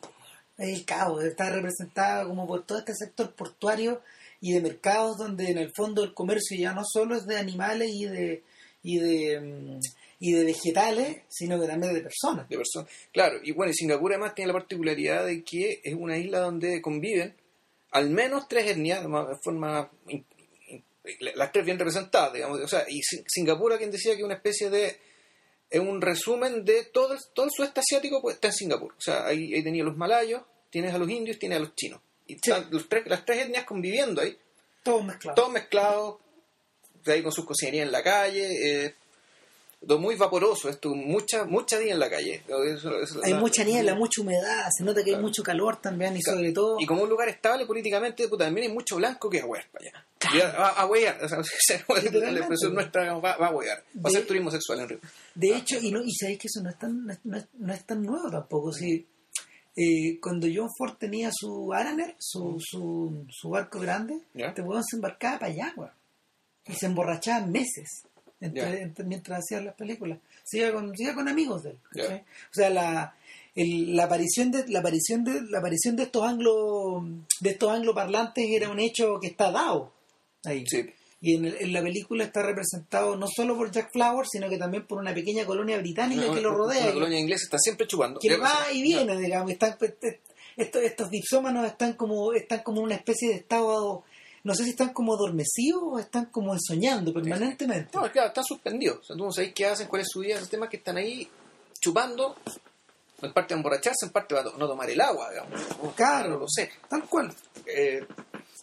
[0.69, 4.03] el caos, está representada como por todo este sector portuario
[4.41, 7.91] y de mercados donde en el fondo el comercio ya no solo es de animales
[7.93, 8.43] y de
[8.83, 9.81] y de mm,
[10.23, 12.49] y de vegetales, sino que también de personas.
[12.49, 12.91] De personas.
[13.13, 16.83] Claro, y bueno, y Singapur además tiene la particularidad de que es una isla donde
[16.83, 17.35] conviven
[17.91, 19.09] al menos tres etnias de
[19.43, 19.91] forma
[21.35, 24.71] las tres bien representadas, digamos, o sea, y Singapur, a quien decía que una especie
[24.71, 24.99] de
[25.71, 28.93] es un resumen de todo el, todo el sudeste asiático, pues está en Singapur.
[28.93, 32.01] O sea, ahí, ahí tenía los malayos, tienes a los indios, tienes a los chinos.
[32.27, 34.37] y están los tres, las tres etnias conviviendo ahí,
[34.85, 35.35] Todo mezclado.
[35.35, 36.17] todos mezclados,
[37.05, 38.95] de ahí con sus cocinerías en la calle, eh,
[39.99, 42.43] muy vaporoso, esto, mucha, mucha día en la calle.
[42.47, 46.17] Eso- eso- Hay la- mucha niebla, mucha humedad, se nota que hay mucho calor también
[46.17, 46.39] y Claro.
[46.39, 46.77] sobre todo...
[46.79, 49.67] Y como un lugar estable políticamente, puta, también hay mucho blanco que es a huear
[49.73, 50.07] para allá.
[50.35, 51.39] Y a, huear, o sea,
[51.89, 54.99] la expresión nuestra va, va a huear, va a ser turismo sexual en Río.
[55.35, 57.87] De hecho, y, no, y sabéis que eso no es tan, no es, no es-
[57.87, 58.73] tan nuevo tampoco.
[58.73, 59.07] Si,
[59.83, 64.47] eh, cuando John Ford tenía su Araner, su, su, su barco grande, Ya.
[64.49, 65.93] este weón se embarcaba para allá, weón.
[66.67, 68.03] Y se emborrachaba meses
[68.41, 68.71] entre- Ya.
[68.79, 70.19] entre- mientras hacían las películas.
[70.45, 71.79] Se iba con, se iba con amigos de él.
[72.51, 73.15] O sea, la,
[73.55, 77.05] el- la aparición de la aparición de la aparición de estos anglo
[77.41, 79.93] de estos angloparlantes era un hecho que está dado
[80.45, 80.65] ahí.
[80.67, 80.85] Sí.
[81.23, 84.57] Y en, el- en la película está representado no solo por Jack Flowers, sino que
[84.57, 86.87] también por una pequeña colonia británica que lo rodea.
[86.87, 88.19] La colonia inglesa está siempre chupando.
[88.21, 89.51] que va o y viene, digamos.
[89.51, 89.95] Están, pues,
[90.57, 94.03] estos, estos dipsómanos están como, están como en una especie de estado,
[94.45, 97.91] no sé si están como adormecidos o están como ensoñando permanentemente.
[97.99, 98.99] No, claro, están suspendidos.
[99.01, 100.97] O sea, tú no sabes qué hacen, cuál es su vida, esos temas que están
[100.97, 101.29] ahí
[101.81, 102.35] chupando,
[103.23, 105.61] en parte a emborracharse, en parte a no tomar el agua, digamos.
[105.95, 106.31] Claro.
[106.31, 106.71] No lo sé.
[106.89, 107.31] Tal cual.
[107.67, 108.05] Eh,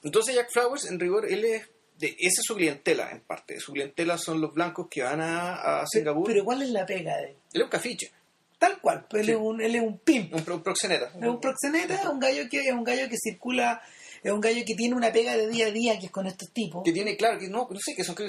[0.04, 1.68] entonces Jack Flowers, en rigor, él es...
[2.00, 3.60] De, esa es su clientela, en parte.
[3.60, 6.26] Su clientela son los blancos que van a, a Singapur.
[6.28, 7.36] Pero ¿cuál es la pega de él?
[7.54, 8.12] él es un cafiche,
[8.60, 9.18] Tal cual, Sí.
[9.20, 10.34] él, es un, él es un pimp.
[10.34, 11.12] un, pro- un proxeneta.
[11.20, 13.82] Es un proxeneta, un gallo que es un gallo que circula,
[14.24, 16.52] es un gallo que tiene una pega de día a día que es con estos
[16.52, 16.82] tipos.
[16.84, 18.28] Que tiene, claro, que no, no sé, que son, que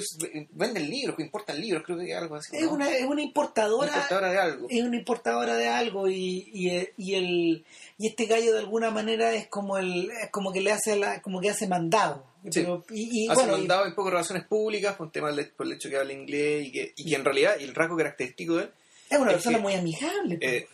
[0.51, 2.55] venden libros, que importan libros, creo que algo así.
[2.55, 2.73] Es ¿no?
[2.73, 4.67] una, es una importadora, importadora de algo.
[4.69, 7.65] es una importadora de algo y, y, eh, y el
[7.97, 11.21] y este gallo de alguna manera es como el es como que le hace la,
[11.23, 12.61] como que hace mandado Sí.
[12.61, 15.65] Pero- y, y Hace bueno y- mandado en poco relaciones públicas por, tema del, por
[15.65, 18.63] el hecho que habla inglés y que, y que en realidad el rasgo característico de
[18.63, 18.71] él,
[19.09, 20.51] es una es persona que, muy amigable pues.
[20.53, 20.67] eh,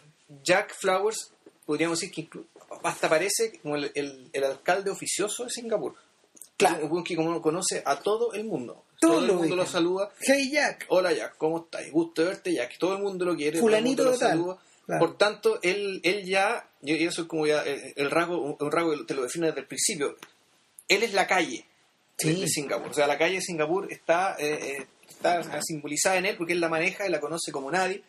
[0.43, 1.32] Jack Flowers,
[1.65, 2.39] podríamos decir que
[2.84, 5.95] hasta parece como el, el- el alcalde oficioso de Singapur.
[6.58, 6.88] Claro.
[6.88, 8.84] Un que como conoce a todo el mundo.
[9.01, 10.10] Todo Todo, el mundo lo saluda.
[10.21, 11.89] hey Jack Hola Jack, ¿cómo estás?
[11.91, 12.78] Gusto de verte Jack.
[12.80, 13.60] Todo el mundo lo quiere.
[13.60, 14.58] Fulanito todo el mundo de lo saluda.
[14.86, 14.99] Claro.
[15.06, 18.91] Por tanto, él, él ya, y eso es como ya eh, el rasgo, un rasgo
[18.95, 20.15] que te lo define desde el principio.
[20.88, 21.65] Él es la calle
[22.19, 22.41] de- Sí.
[22.41, 22.89] de Singapur.
[22.91, 26.62] O sea, la calle de Singapur está, eh, eh, está simbolizada en él porque él
[26.62, 28.04] la maneja y la conoce como nadie.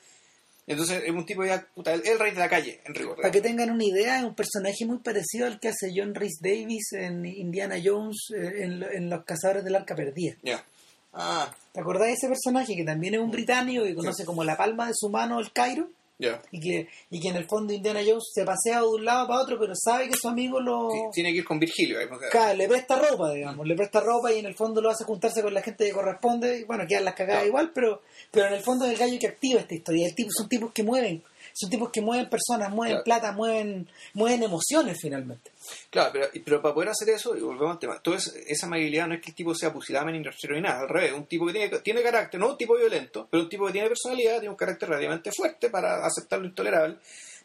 [0.68, 3.16] Entonces es un tipo ya, puta, el, el rey de la calle, en rigor.
[3.16, 6.40] para que tengan una idea es un personaje muy parecido al que hace John Rhys
[6.40, 10.64] Davis en Indiana Jones eh, en, en los cazadores del arca perdida Ya.
[11.12, 14.56] Ah, ¿te acordás de ese personaje que también es un británico que conoce como la
[14.56, 15.88] palma de su mano el Cairo?
[16.18, 16.40] Ya.
[16.50, 19.40] y que, y que en el fondo Indiana Jones se pasea de un lado para
[19.42, 20.88] otro, pero sabe que su amigo lo...
[20.88, 21.98] Ti- Tiene que ir con Virgilio.
[22.08, 25.04] porque- Claro, le presta ropa, digamos, le presta ropa y en el fondo lo hace
[25.04, 28.54] juntarse con la gente que corresponde, y bueno, quedan las cagadas igual, pero, pero en
[28.54, 31.22] el fondo es el gallo que activa esta historia, el tipo, son tipos que mueven,
[31.58, 33.04] son tipos que mueven personas, mueven Claro.
[33.04, 35.50] plata, mueven, mueven emociones finalmente.
[35.88, 39.14] Claro, pero, pero para poder hacer eso, y volvemos al tema, toda esa, amabilidad no
[39.14, 41.78] es que el tipo sea pusilánime ni ni nada, al revés, un tipo que tiene,
[41.78, 44.88] tiene carácter, no un tipo violento, pero un tipo que tiene personalidad, tiene un carácter
[44.88, 46.98] relativamente fuerte para aceptar lo intolerable.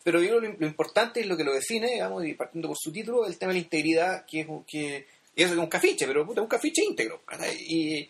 [0.04, 2.91] Pero yo lo, lo importante es lo que lo define, digamos, y partiendo por su
[2.91, 6.41] título, el tema de la integridad, que es, que eso es un cafiche, pero puta,
[6.41, 7.21] un cafiche íntegro.
[7.60, 8.10] Y,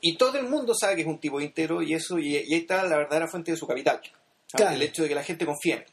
[0.00, 2.60] y todo el mundo sabe que es un tipo íntegro y eso, y, y ahí
[2.60, 4.00] está la verdadera fuente de su capital.
[4.56, 4.74] Claro.
[4.74, 5.86] El hecho de que la gente confíe en él.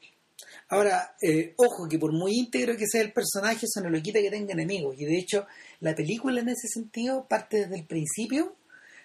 [0.70, 4.20] Ahora, eh, ojo, que por muy íntegro que sea el personaje, eso no lo quita
[4.20, 4.96] que tenga enemigos.
[5.00, 5.48] Y de hecho,
[5.80, 8.56] la película en ese sentido parte desde el principio,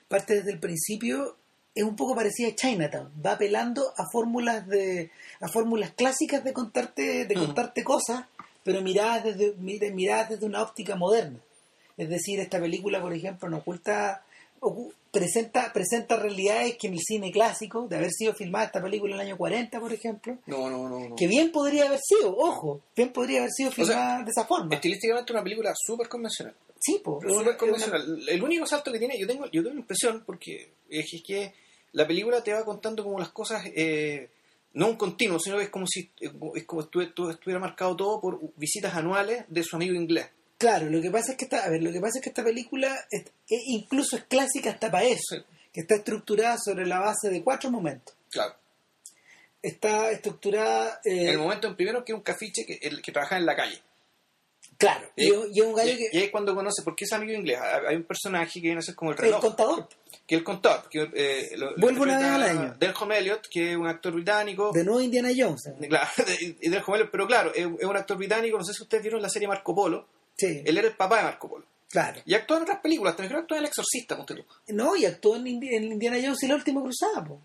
[0.09, 1.37] parte desde el principio,
[1.75, 3.11] es un poco parecida a Chinatown.
[3.25, 7.47] Va apelando a fórmulas de, a fórmulas clásicas de contarte, de Ujú.
[7.47, 8.25] contarte cosas,
[8.63, 11.39] pero miradas desde, mira- miradas desde una óptica moderna.
[11.97, 14.25] Es decir, esta película, por ejemplo, no oculta, ocu-
[15.11, 19.21] presenta, presenta realidades que en el cine clásico, de haber sido filmada esta película en
[19.21, 21.09] el año 40, por ejemplo, No, no, no.
[21.11, 21.17] no.
[21.17, 24.75] que bien podría haber sido, ojo, bien podría haber sido sea, filmada de esa forma.
[24.75, 26.55] Estilísticamente una película súper convencional.
[26.81, 28.23] Sí, po, es una- súper convencional.
[28.29, 31.53] El único salto que tiene, yo tengo, yo tengo la impresión, porque es que-
[31.93, 34.29] la película te va contando como las cosas, eh,
[34.73, 38.41] no un continuo, sino que es como si es como estuviera, estuviera marcado todo por
[38.57, 40.27] visitas anuales de su amigo inglés.
[40.59, 42.45] Claro, lo que pasa es que esta, a ver, lo que pasa es que esta
[42.45, 45.43] película es- es- incluso es clásica hasta para eso, Sí.
[45.73, 48.15] que está estructurada sobre la base de cuatro momentos.
[48.31, 48.55] Claro.
[49.63, 53.39] Está estructurada, eh, el momento en primero que es un cafiche que, el, que trabaja
[53.39, 53.81] en la calle.
[54.77, 57.59] claro, y, es un gallo y, que y es cuando conoce, porque es amigo inglés,
[57.89, 59.89] hay un personaje que viene a ser como el el reloj, contador,
[60.27, 60.89] que es el contador.
[60.91, 62.75] Que, eh, lo- Vuelve una vez al año.
[62.79, 64.71] Delhom Elliot, que es un actor británico.
[64.75, 65.63] de nuevo Indiana Jones.
[65.89, 69.03] Claro, y del Elliot, pero claro, es, es un actor británico, no sé si ustedes
[69.03, 71.65] vieron la serie Marco Polo, Sí, él era el papá de Marco Polo.
[71.91, 72.21] claro.
[72.27, 74.35] Y actuó en otras películas, también creo que actuó en El Exorcista, ponte.
[74.69, 77.41] No, y actuó en, Indi- en Indiana Jones y la última cruzada, po.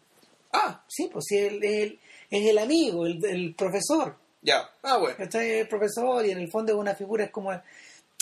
[0.51, 1.99] Ah, Sí, pues sí, él, él-
[2.31, 4.15] es el amigo, el, el profesor.
[4.41, 5.15] ya, ah, bueno.
[5.17, 5.59] ¿cachai?
[5.59, 7.51] El profesor y en el fondo es una figura, es como,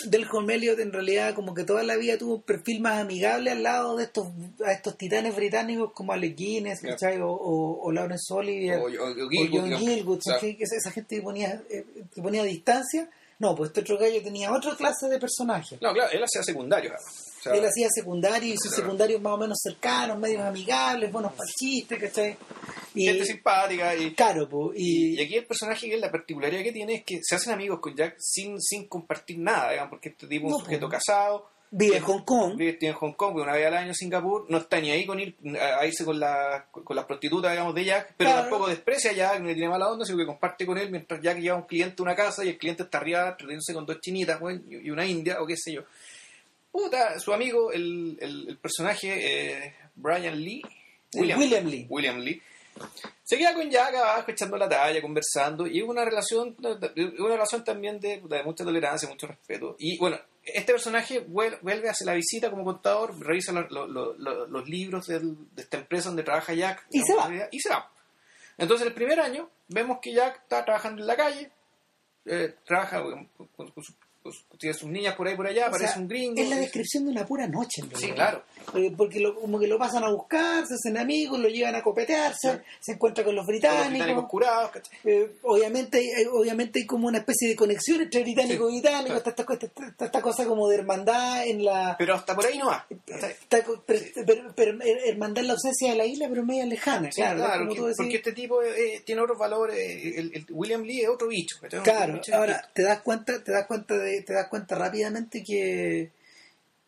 [0.04, 3.50] del Home Elliot en realidad como que toda la vida tuvo un perfil más amigable
[3.50, 4.28] al lado de estos
[4.64, 6.92] a estos titanes británicos como Alec Guinness Yeah.
[6.92, 7.20] ¿cachai?
[7.20, 9.72] o, o, o Laurence Olivier O- o- o o John
[10.62, 14.52] esa esa gente que ponía, eh, que ponía distancia no, pues este otro gallo tenía
[14.52, 16.90] otra clase de personaje No, claro, él hacía secundario.
[16.90, 17.24] además.
[17.38, 18.82] O sea, él hacía secundario y sus Claro.
[18.82, 22.36] secundarios más o menos cercanos, medios amigables, buenos para el chiste, ¿cachai?
[22.94, 26.72] Y, gente simpática y, claro, pues, y, y aquí el personaje que la particularidad que
[26.72, 30.26] tiene es que se hacen amigos con Jack sin, sin compartir nada, digamos, porque este
[30.26, 30.98] tipo es No, un sujeto pues.
[31.04, 34.46] casado, vive en Hong Kong, vive en Hong Kong, una vez al año en Singapur,
[34.48, 37.74] no está ni ahí con ir a, a irse con la con las prostitutas, digamos,
[37.74, 38.42] de Jack, pero Claro.
[38.48, 41.20] tampoco desprecia a Jack, ni le tiene mala onda, sino que comparte con él mientras
[41.20, 43.84] Jack lleva a un cliente a una casa y el cliente está arriba riéndose con
[43.86, 45.82] dos chinitas bueno, y una india o qué sé yo.
[46.70, 49.08] Puta, su amigo, el, el, el personaje
[49.66, 50.62] eh, Brian Lee,
[51.14, 51.86] William, Lee.
[51.88, 52.40] William Lee.
[53.24, 57.64] Se queda con Jack abajo echando la talla, conversando, y es una relación, una relación
[57.64, 59.74] también de, de mucha tolerancia, mucho respeto.
[59.80, 60.18] Y bueno,
[60.54, 64.68] este personaje vuel- vuelve, hace la visita como contador, revisa lo- lo- lo- lo- los
[64.68, 66.86] libros del- de esta empresa donde trabaja Jack.
[66.90, 67.30] Y se va.
[67.50, 67.90] Y se va.
[68.56, 71.50] Entonces el primer año vemos que Jack está trabajando en la calle,
[72.24, 73.94] eh, trabaja con su-
[74.58, 76.40] tiene sus niñas por ahí por allá, O aparece sea, un gringo.
[76.42, 78.42] Es la descripción de una pura noche, en Sí, claro.
[78.74, 81.82] Eh, Porque lo- como que lo pasan a buscar, se hacen amigos, lo llevan a
[81.82, 82.58] copetear, se, Sí.
[82.80, 83.88] se encuentra con los Con los británicos.
[83.90, 84.70] británicos curados.
[85.04, 89.16] Eh, obviamente, hay- obviamente hay como una especie de conexión entre británico Sí, y británico,
[89.16, 91.94] está esta, esta- esta- esta cosa como de hermandad en la...
[91.98, 92.86] Pero hasta por ahí no va.
[93.46, 97.38] her- hermandad en la ausencia de la isla, pero media lejana, Sí, claro.
[97.40, 99.76] claro, porque este tipo eh, tiene otros valores.
[99.78, 101.56] eh, el, el William Lee es otro bicho.
[101.82, 106.10] Claro, bicho ahora te das cuenta, te das cuenta de, te das cuenta rápidamente que,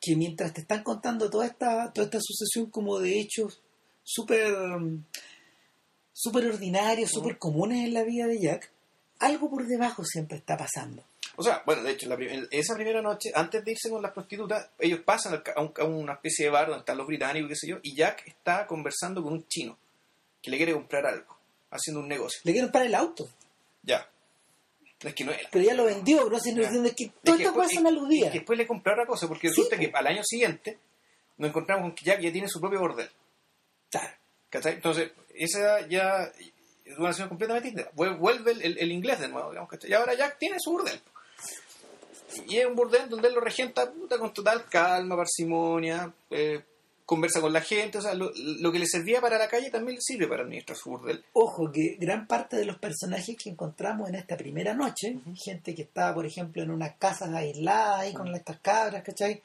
[0.01, 3.61] que mientras te están contando toda esta, toda esta sucesión como de hechos
[4.03, 4.55] súper
[6.13, 8.71] súper ordinarios, súper comunes en la vida de Jack,
[9.21, 11.05] algo por debajo siempre está pasando.
[11.37, 14.13] O sea, bueno, de hecho, la prim- esa primera noche, antes de irse con las
[14.13, 17.57] prostitutas, ellos pasan a, un- a una especie de bar donde están los británicos, qué
[17.57, 19.79] sé yo, y Jack está conversando con un chino
[20.43, 21.37] que le quiere comprar algo,
[21.71, 22.41] haciendo un negocio.
[22.45, 23.29] Le quieren parar el auto,
[23.83, 24.07] Ya.
[25.03, 25.49] Es que no era.
[25.51, 27.89] pero ya lo vendió, sé, no es que Es todas que estas cosas son y-
[27.89, 28.35] aludidas.
[28.35, 29.83] y después le compré otra cosa, porque Sí, resulta po.
[29.83, 30.79] que al año siguiente
[31.39, 33.09] nos encontramos con que Jack ya tiene su propio bordel.
[33.91, 34.11] Claro.
[34.53, 36.25] Entonces, esa ya
[36.85, 37.93] es una situación completamente distinta.
[37.97, 39.91] Vuel- Vuelve el, el- el inglés de nuevo, digamos, ¿cachai?
[39.91, 41.01] Y ahora Jack tiene su burdel.
[42.47, 46.61] Y es un burdel donde él lo regenta puta, con total calma, parsimonia, eh,
[47.11, 49.97] conversa con la gente, o sea, lo, lo que le servía para la calle también
[49.97, 51.25] le sirve para administrar su burdel.
[51.33, 55.83] Ojo, que gran parte de los personajes que encontramos en esta primera noche, gente que
[55.83, 59.43] estaba, por ejemplo, en unas casas aisladas ahí con estas cabras, ¿cachai?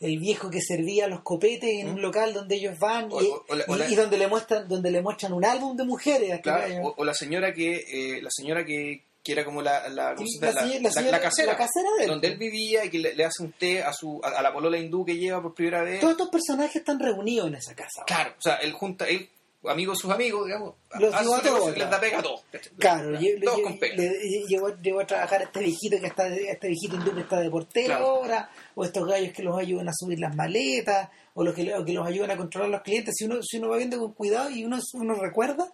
[0.00, 3.44] El viejo que servía los copetes en un local donde ellos van O- y, o-
[3.48, 5.84] o la- o y- la- y donde le muestran donde le muestran un álbum de
[5.84, 6.40] mujeres.
[6.40, 10.26] Claro, o la señora que eh, la señora que, que era como la, la, ¿cómo
[10.26, 11.56] se La la señora- la casera,
[11.98, 12.08] de él.
[12.08, 14.52] donde él vivía y que le, le hace un té a su a, a la
[14.52, 16.00] polola hindú que lleva por primera vez.
[16.00, 18.04] Todos estos personajes están reunidos en esa casa.
[18.06, 19.28] Claro, o sea, él junta, él,
[19.64, 22.42] amigos sus amigos, digamos, Los a todos, les da pega a todos.
[22.78, 23.96] Claro, lle- todos lle- con pega.
[23.96, 27.38] le- llegó, llegó a trabajar este viejito que está de- este viejito hindú que está
[27.40, 28.06] de portero Claro.
[28.06, 31.84] ahora, o estos gallos que los ayudan a subir las maletas, o los que, o
[31.84, 33.14] que los ayudan a controlar los clientes.
[33.16, 35.70] Si uno, si uno va viendo con cuidado y uno, uno recuerda,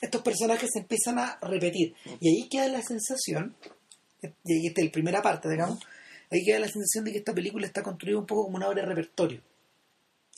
[0.00, 1.94] estos personajes se empiezan a repetir.
[2.20, 3.54] Y ahí queda la sensación,
[4.44, 5.78] y ahí está la primera parte, digamos,
[6.30, 8.82] ahí queda la sensación de que esta película está construida un poco como una obra
[8.82, 9.40] de repertorio.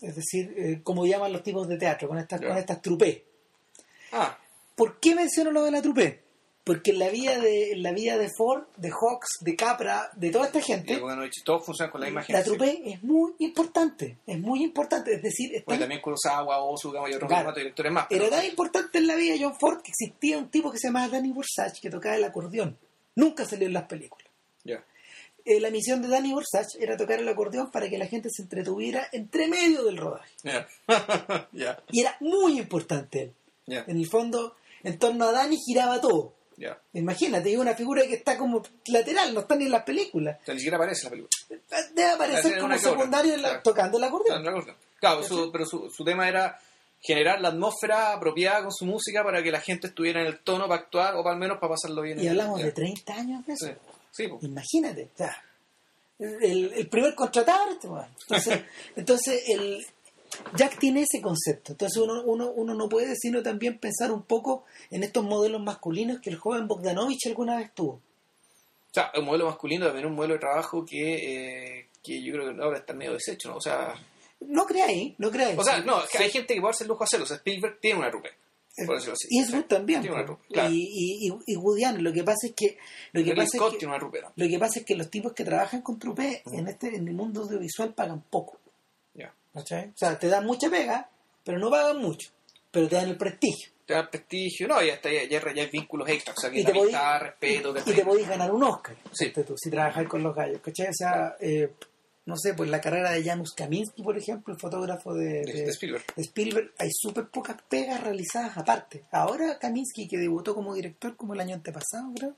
[0.01, 2.49] Es decir, eh, como llaman los tipos de teatro, con estas, Ya.
[2.49, 2.81] con estas.
[4.13, 4.39] Ah,
[4.75, 6.23] ¿Por qué menciono lo de la trupe?
[6.71, 10.31] Porque en la vida de, en la vida de Ford, de Hawks, de Capra, de
[10.31, 12.43] toda esta gente, bueno, todos funcionan con la misma la gente.
[12.45, 14.19] trupe es muy importante.
[14.25, 15.15] Es muy importante.
[15.15, 17.53] Es decir, es Porque tan- también Kurosawa, digamos, y otros Claro.
[17.53, 18.07] directores más.
[18.09, 20.79] era pero- tan importante en la vida de John Ford que existía un tipo que
[20.79, 22.79] se llamaba Danny Borsach que tocaba el acordeón.
[23.17, 24.29] Nunca salió en las películas.
[24.63, 24.85] Ya.
[25.45, 28.43] Eh, la misión de Danny Borsach era tocar el acordeón para que la gente se
[28.43, 30.31] entretuviera entre medio del rodaje.
[30.45, 30.69] Ya.
[31.53, 31.83] Ya.
[31.91, 33.35] Y era muy importante él.
[33.89, 34.55] En el fondo,
[34.85, 36.35] en torno a Danny giraba todo.
[36.61, 36.79] Ya.
[36.93, 40.37] Imagínate, es una figura que está como lateral, no está ni en las películas.
[40.43, 41.89] O sea, ni siquiera aparece en la película.
[41.95, 43.63] Debe aparecer como secundario en la- claro.
[43.63, 44.45] tocando el acordeón.
[45.01, 46.61] Claro, su- pero su, su tema era
[47.01, 50.69] generar la atmósfera apropiada con su música para que la gente estuviera en el tono
[50.69, 52.21] para actuar o para al menos para pasarlo bien.
[52.21, 53.67] Y hablamos de 30 años de eso.
[54.13, 54.29] Sí, sí.
[54.43, 55.43] Imagínate, o sea,
[56.19, 57.71] el, el primer contratado.
[57.71, 57.89] este.
[57.89, 58.61] Entonces,
[58.97, 59.87] entonces el,
[60.57, 61.73] Jack tiene ese concepto.
[61.73, 66.21] Entonces uno, uno, uno no puede sino también pensar un poco en estos modelos masculinos
[66.21, 67.93] que el joven Bogdanovich alguna vez tuvo.
[67.93, 72.55] O sea, un modelo masculino también un modelo de trabajo que, eh, que yo creo
[72.55, 73.57] que ahora está medio deshecho, ¿no?
[73.57, 73.95] O sea,
[74.41, 75.57] No creáis, no creáis.
[75.59, 77.25] o sea no, es que hay gente que puede hacer lujo de hacerlo.
[77.25, 78.31] O sea, Spielberg tiene una trupe.
[78.85, 79.29] por decirlo así.
[79.39, 80.01] Eastwood también.
[80.01, 80.33] Tiene una po.
[80.33, 80.71] rupe, claro.
[80.73, 82.03] y, y, y, y Woody Allen.
[82.03, 82.79] Lo que pasa es que
[83.13, 85.45] lo que pasa es que, tiene una lo que pasa es que los tipos que
[85.45, 88.60] trabajan con Trupé en este en el mundo audiovisual pagan poco.
[89.55, 89.63] O
[89.95, 91.09] sea, te dan mucha pega,
[91.45, 92.31] pero no pagan mucho.
[92.71, 93.71] Pero te dan el prestigio.
[93.85, 96.61] Te da prestigio, no, ya, está, ya, ya, ya hay vínculos extras, o sea, que
[96.61, 98.95] Y te podí- amistad, respeto, y te podéis ganar un Oscar.
[99.13, 99.31] Sí.
[99.31, 100.61] tú, si trabajas con los gallos.
[100.63, 100.87] ¿cachai?
[100.89, 101.73] O sea, eh,
[102.27, 105.71] no sé, pues la carrera de Janusz Kaminski, por ejemplo, el fotógrafo de, de, de-
[105.71, 106.05] Spielberg.
[106.15, 109.03] de Spielberg, hay súper pocas pegas realizadas aparte.
[109.11, 112.37] Ahora Kaminsky, que debutó como director como el año antepasado, creo,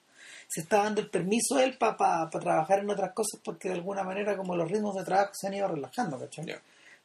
[0.49, 4.35] se está dando el permiso él para trabajar en otras cosas porque de alguna manera
[4.39, 6.47] como los ritmos de trabajo se han ido relajando, ¿cachai?
[6.47, 6.63] Ya.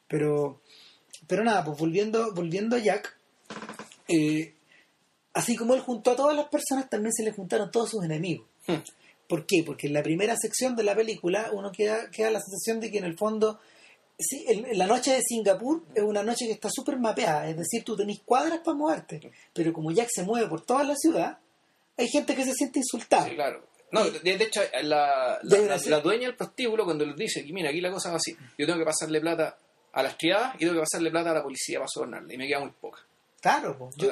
[0.07, 0.61] Pero,
[1.27, 3.15] pero nada, pues volviendo, volviendo a Jack,
[4.07, 4.53] eh,
[5.33, 8.47] así como él juntó a todas las personas, también se le juntaron todos sus enemigos.
[8.67, 8.75] Hmm.
[9.27, 9.63] ¿Por qué?
[9.65, 12.99] Porque en la primera sección de la película uno queda, queda la sensación de que
[12.99, 13.59] en el fondo,
[14.17, 17.83] sí, el- la noche de Singapur es una noche que está súper mapeada, es decir,
[17.83, 21.39] tú tenés cuadras para moverte, pero como Jack se mueve por toda la ciudad,
[21.97, 23.25] hay gente que se siente insultada.
[23.27, 23.67] Sí, claro.
[23.91, 27.79] No, de, de hecho, la, la, la- dueña del prostíbulo, cuando les dice mira, aquí
[27.81, 29.57] la cosa va así, yo tengo que pasarle plata
[29.93, 32.47] a las triadas y tengo que pasarle plata a la policía para sobornarle, y me
[32.47, 32.99] queda muy poca.
[33.39, 34.11] Claro, pues, yo-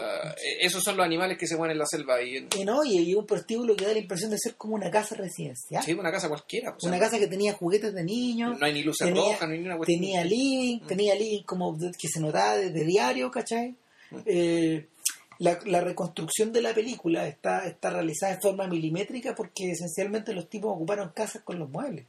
[0.61, 2.97] esos son los animales que se mueven en la selva y en, y no, y,
[2.99, 5.83] y un prostíbulo que da la impresión de ser como una casa residencial.
[5.83, 6.75] sí, una casa cualquiera.
[6.83, 9.77] una casa que tenía juguetes de niños, no hay ni luces tenía- rojas, ni una
[9.77, 9.99] cuestión.
[9.99, 13.75] tenía living, tenía living como de- que se notaba desde diario, ¿cachai?
[14.25, 14.87] Eh,
[15.39, 20.47] la, la reconstrucción de la película está, está realizada de forma milimétrica porque esencialmente los
[20.49, 22.05] tipos ocuparon casas con los muebles.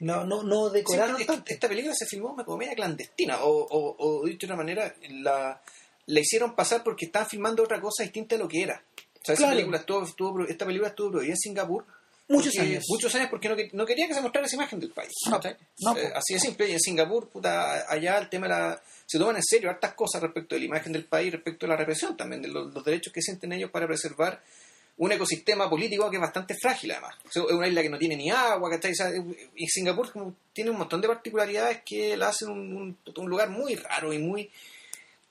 [0.00, 1.44] No, no, no Sí, decoraron tanto.
[1.52, 5.60] esta película se filmó como media clandestina, o, o, o dicho de una manera, la,
[6.06, 8.82] la hicieron pasar porque estaban filmando otra cosa distinta de lo que era.
[8.96, 9.56] O sea, esa Claro.
[9.56, 11.84] película estuvo, estuvo- esta película estuvo producida en Singapur
[12.28, 12.84] Muchos porque- años.
[12.88, 15.12] Muchos años porque no, no quería que se mostrara esa imagen del país.
[15.30, 15.40] No,
[15.80, 16.68] no, Eh, así de simple.
[16.68, 18.82] Y en Singapur, puta, allá el tema de la...
[19.06, 21.76] Se toman en serio hartas cosas respecto de la imagen del país, respecto a la
[21.76, 24.42] represión también, de los, los derechos que sienten ellos para preservar
[24.98, 27.14] un ecosistema político que es bastante frágil además.
[27.26, 28.92] O sea, es una isla que no tiene ni agua, ¿cachai?
[28.92, 29.10] O sea,
[29.56, 33.48] y Singapur como, tiene un montón de particularidades que la hacen un, un- un lugar
[33.50, 34.50] muy raro y muy...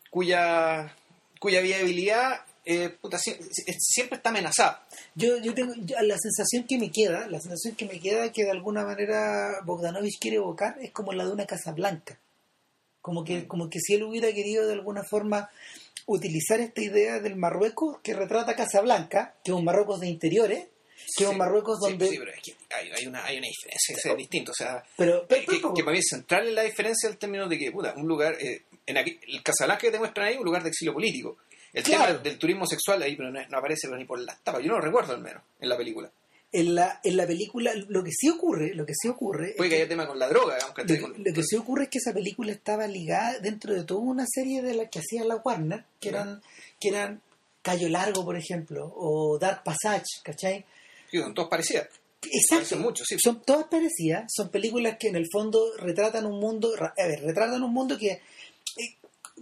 [0.10, 0.94] cuya,
[1.40, 4.86] cuya viabilidad eh, puta, sie- sie- siempre está amenazada.
[5.16, 8.44] Yo, yo tengo yo- la sensación que me queda, la sensación que me queda que
[8.44, 12.18] de alguna manera Bogdanovich quiere evocar es como la de una casa blanca.
[13.02, 13.48] Como que, Mm.
[13.48, 15.50] como que si él hubiera querido de alguna forma
[16.06, 20.68] utilizar esta idea del Marruecos que retrata Casablanca, que es un Marruecos de interiores,
[21.16, 22.08] que es un Sí, Marruecos sí, donde...
[22.10, 24.52] sí, pero es que hay, hay una, hay una diferencia, es, es distinto.
[24.52, 27.18] O sea, pero, pero- que, pero- que para mí es central en la diferencia el
[27.18, 30.34] término de que, puta, un lugar, eh, en aquí, el Casablanca que te muestran ahí
[30.34, 31.38] es un lugar de exilio político.
[31.74, 32.04] El Claro.
[32.06, 34.62] tema del, del turismo sexual ahí pero no, no aparece pero ni por las tapas.
[34.62, 36.10] Yo no lo recuerdo al menos en la película.
[36.52, 39.54] En, la, en la película lo que sí ocurre, lo que sí ocurre...
[39.58, 41.84] Puede que haya tema con la droga, digamos, Lo, que- con- lo que sí ocurre
[41.84, 45.24] es que esa película estaba ligada dentro de toda una serie de las que hacía
[45.26, 46.42] la Warner, que eran,
[46.80, 47.22] que eran
[47.62, 50.64] Cayo Largo, por ejemplo, o Dark Passage, ¿cachai?
[51.12, 51.88] sí, son todas parecidas.
[52.32, 52.78] Exacto.
[52.78, 53.18] Mucho, sí.
[53.22, 57.62] Son todas parecidas, son películas que en el fondo retratan un mundo, a ver, retratan
[57.62, 58.22] un mundo que...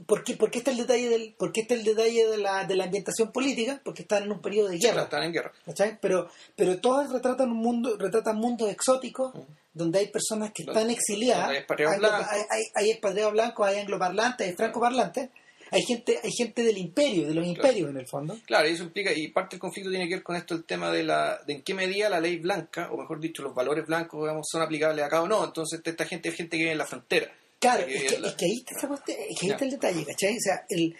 [0.05, 2.65] ¿Por qué, por qué está el detalle del, por qué está el detalle de la,
[2.65, 3.79] de la ambientación política?
[3.83, 5.03] Porque están en un periodo de Claro, guerra.
[5.05, 5.53] están en guerra.
[5.65, 5.97] ¿cachai?
[6.01, 9.33] Pero, pero todas retratan un mundo, retratan mundos exóticos
[9.73, 11.49] donde hay personas que están exiliadas.
[11.49, 12.27] hay expatriados blancos.
[12.29, 15.29] hay, hay, hay expatriados blancos, hay angloparlantes, hay francoparlantes.
[15.71, 18.37] Hay gente, hay gente del imperio, de los imperios en el fondo.
[18.45, 20.91] Claro, y eso implica, y parte del conflicto tiene que ver con esto, el tema
[20.91, 24.21] de la de en qué medida la ley blanca, o mejor dicho, los valores blancos,
[24.21, 25.43] digamos, son aplicables acá o no.
[25.43, 27.31] Entonces, esta gente es gente que vive en la frontera.
[27.71, 28.75] Claro, es que, la- es que ahí está,
[29.13, 30.35] es que ahí está el detalle, ¿cachai?
[30.37, 30.95] O sea, el,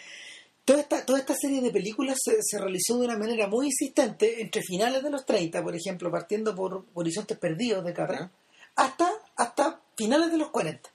[0.65, 4.41] toda, esta, toda esta serie de películas se, se realizó de una manera muy insistente
[4.41, 8.32] entre finales de los 30, por ejemplo, partiendo por Horizontes Perdidos de Capra,
[8.75, 10.89] hasta, hasta finales de los 40,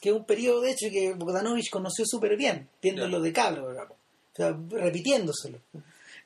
[0.00, 3.96] que es un periodo, de hecho, que Bogdanovich conoció súper bien, viéndolo de cabro, digamos.
[4.32, 5.58] o sea, repitiéndoselo.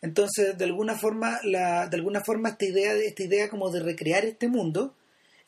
[0.00, 3.80] Entonces, de alguna forma, la, de alguna forma esta idea, de- esta idea como de
[3.80, 4.94] recrear este mundo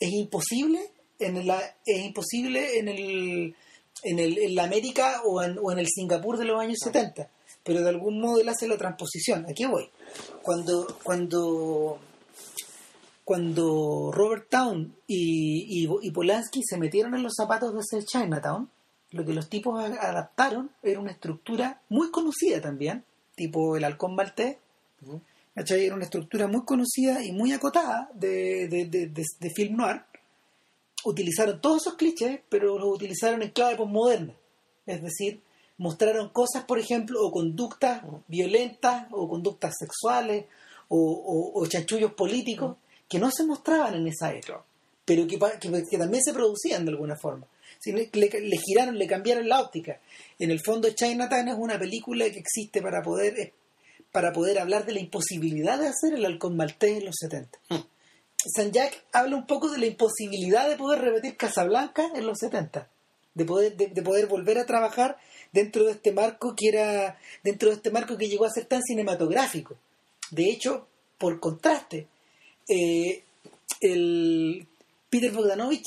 [0.01, 0.81] es imposible
[1.19, 3.55] en la, es imposible en el,
[4.03, 7.29] en el en la América o en, o en el Singapur de los años 70,
[7.63, 9.47] pero de algún modo él hace la transposición.
[9.49, 9.89] Aquí voy.
[10.43, 11.99] Cuando cuando
[13.25, 18.69] cuando Robert Town y, y, y Polanski se metieron en los zapatos de hacer Chinatown,
[19.13, 23.05] lo que los tipos adaptaron era una estructura muy conocida también,
[23.35, 24.57] tipo el halcón maltés.
[25.55, 30.03] Era una estructura muy conocida y muy acotada de, de, de, de- de film noir.
[31.05, 34.35] Utilizaron todos esos clichés, pero los utilizaron en clave postmoderna.
[34.87, 35.41] Es decir,
[35.79, 40.47] mostraron cosas, por ejemplo, o conductas violentas, o conductas sexuales,
[40.89, 42.77] o, o- o chanchullos políticos,
[43.09, 44.47] que no se mostraban en esa época.
[44.47, 44.65] Claro.
[45.07, 47.47] pero que, pa- que, que también se producían de alguna forma.
[47.79, 48.09] Si le,
[48.67, 50.01] giraron, le cambiaron la óptica.
[50.39, 53.53] En el fondo, Chinatown es una película que existe para poder,
[54.11, 57.59] para poder hablar de la imposibilidad de hacer el halcón maltés en los 70.
[57.69, 57.85] Hmm.
[58.53, 62.89] San Jack habla un poco de la imposibilidad de poder repetir Casablanca en los 70,
[63.35, 65.17] de poder, de, de poder volver a trabajar
[65.53, 68.83] dentro de este marco que era, dentro de este marco que llegó a ser tan
[68.83, 69.77] cinematográfico.
[70.31, 70.87] De hecho,
[71.19, 72.09] por contraste,
[72.69, 73.23] eh,
[73.81, 74.67] el
[75.09, 75.87] Peter Bogdanovich,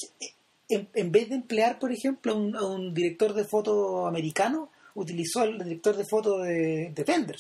[0.69, 4.69] en, en vez de emplear, por ejemplo, a un, a un director de foto americano,
[4.95, 7.35] utilizó al director de foto de, de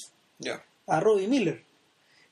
[0.87, 1.63] a Robbie Miller.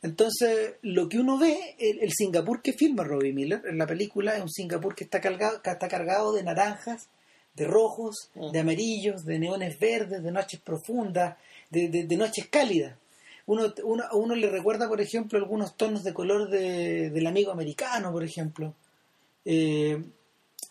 [0.01, 4.35] Entonces, lo que uno ve, el, el Singapur que filma Robbie Miller en la película
[4.35, 7.07] es un Singapur que está cargado, que está cargado de naranjas,
[7.55, 8.51] de rojos, Mm.
[8.51, 11.37] de amarillos, de neones verdes, de noches profundas,
[11.71, 12.97] de, de- de noches cálidas.
[13.47, 17.51] Uno, uno, a uno le recuerda, por ejemplo, algunos tonos de color de- del amigo
[17.51, 18.73] americano, por ejemplo.
[19.45, 20.03] Eh,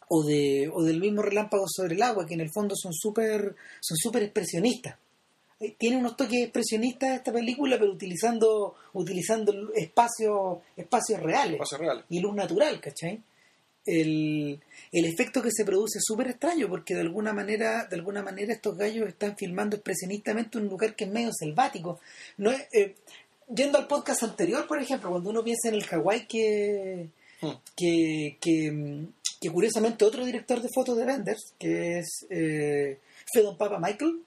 [0.09, 3.55] o, de, o del mismo relámpago sobre el agua, que en el fondo son súper
[3.81, 4.97] son súper expresionistas.
[5.67, 11.61] Eh, Tiene unos toques expresionistas esta película, pero utilizando utilizando espacios espacios reales
[12.09, 13.21] y luz natural, ¿cachai?
[13.87, 14.59] El,
[14.93, 18.55] el efecto que se produce es súper extraño porque de alguna manera de alguna manera
[18.55, 22.01] estos gallos están filmando expresionistamente un lugar que es medio selvático.
[22.39, 22.95] No es, eh,
[23.55, 27.09] yendo al podcast anterior, por ejemplo, cuando uno piensa en el Hawái que,
[27.43, 27.51] Hmm.
[27.77, 29.07] que, que,
[29.41, 32.99] que curiosamente otro director de fotos de Benders, que es eh,
[33.35, 34.21] Fedon Papa Michael,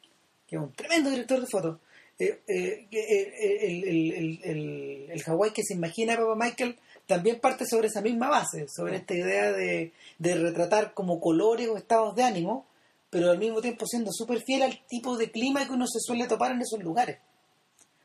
[0.48, 1.80] que es un tremendo director de fotos,
[2.20, 7.40] eh, eh, eh, el, el, el, el, el Hawái que se imagina Papa Michael también
[7.40, 12.16] parte sobre esa misma base, sobre esta idea de, de retratar como colores o estados
[12.16, 12.66] de ánimo,
[13.10, 16.28] pero al mismo tiempo siendo súper fiel al tipo de clima que uno se suele
[16.28, 17.20] topar en esos lugares,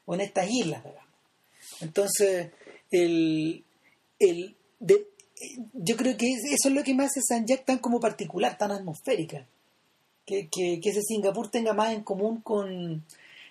[0.04, 1.10] o en estas islas, digamos.
[1.80, 2.50] Entonces,
[2.90, 3.64] el,
[4.18, 5.08] el, de-
[5.72, 8.56] yo creo que es- eso es lo que me hace San Jack tan como particular,
[8.58, 9.46] tan atmosférica.
[10.26, 13.04] Que, que, que ese Singapur tenga más en común con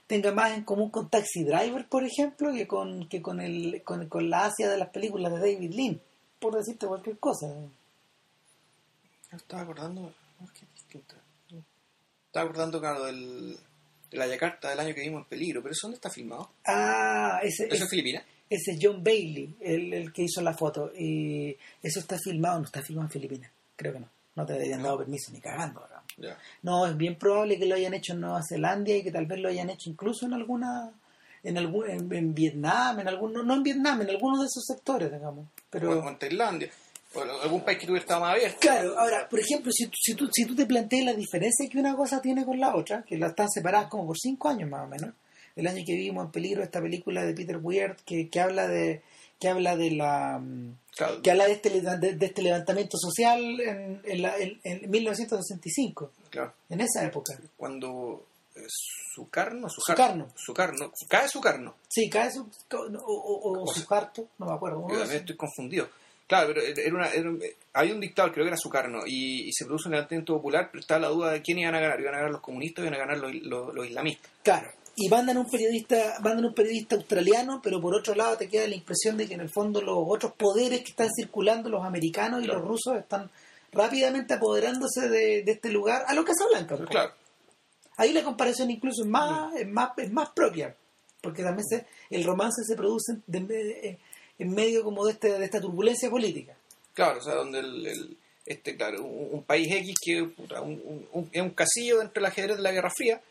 [0.07, 4.07] tenga más en común con Taxi Driver, por ejemplo, que con que con el con,
[4.07, 6.01] con la Asia de las películas de David Lean,
[6.39, 7.47] por decirte cualquier cosa.
[9.31, 10.01] No estaba acordando.
[10.01, 11.15] no, es que es distinta.
[12.27, 13.57] Estaba acordando, claro, del,
[14.09, 15.61] de la Yakarta del año que vimos en peligro.
[15.61, 16.49] Pero ¿eso dónde está filmado?
[16.65, 18.23] Ah, ese, ¿Eso ese, es Filipinas?
[18.49, 20.91] ese es John Bailey, el, el que hizo la foto.
[20.97, 24.09] Y eso está filmado, no está filmado en Filipinas, creo que no.
[24.35, 25.81] No te habían dado permiso ni cagando.
[25.85, 26.00] digamos.
[26.63, 29.39] No, es bien probable que lo hayan hecho en Nueva Zelanda y que tal vez
[29.39, 30.91] lo hayan hecho incluso en alguna,
[31.43, 35.11] en algún, en, en Vietnam, en algún, no en Vietnam, en algunos de esos sectores,
[35.11, 35.47] digamos.
[35.69, 36.69] Pero O en Tailandia.
[37.13, 38.57] O algún país que tuviera estado más abierto.
[38.61, 41.77] claro, ahora, por ejemplo, si, tú- si tú, si tú te planteas la diferencia que
[41.77, 44.85] una cosa tiene con la otra, que la están separadas como por cinco años más
[44.85, 45.13] o menos,
[45.57, 49.01] el año que vivimos en peligro esta película de Peter Weir que, que habla de
[49.41, 53.59] que habla de la mm, Claro, que habla de este, de, de este levantamiento social
[53.59, 56.53] en, en, la- en- en 1965, claro.
[56.69, 57.33] en esa época.
[57.57, 58.25] Cuando
[58.55, 58.61] eh,
[59.15, 60.27] Sukarno, Sukarno.
[60.35, 61.75] Sukarno, cae Sukarno.
[61.89, 64.85] Sí, cae su, o, o, o su sea, harto, no me acuerdo.
[64.89, 65.89] Yo también estoy confundido.
[66.27, 69.51] Claro, pero era una, era un- había un dictador, creo que era Sukarno, y, y
[69.51, 71.99] se produce un levantamiento popular, pero estaba la duda de quién iban a ganar.
[71.99, 74.31] Iban a ganar los comunistas o iban a ganar los, los- los islamistas.
[74.43, 74.69] Claro.
[74.95, 78.75] Y mandan un periodista, mandan un periodista australiano, pero por otro lado te queda la
[78.75, 82.45] impresión de que en el fondo los otros poderes que están circulando, los americanos y
[82.45, 82.59] Claro.
[82.59, 83.29] los rusos, están
[83.71, 86.75] rápidamente apoderándose de, de este lugar a lo Casablanca.
[86.75, 86.91] Pero po.
[86.91, 87.13] claro,
[87.97, 90.75] Ahí la comparación incluso es más, es más, es más propia,
[91.21, 93.97] porque también se, el romance se produce de-
[94.39, 96.55] en medio como de, este, de esta turbulencia política.
[96.93, 100.81] claro, o sea, donde el, el- este, claro, un, un país X que puta, un-
[100.83, 103.21] un- un- es un casillo dentro del ajedrez de la Guerra Fría,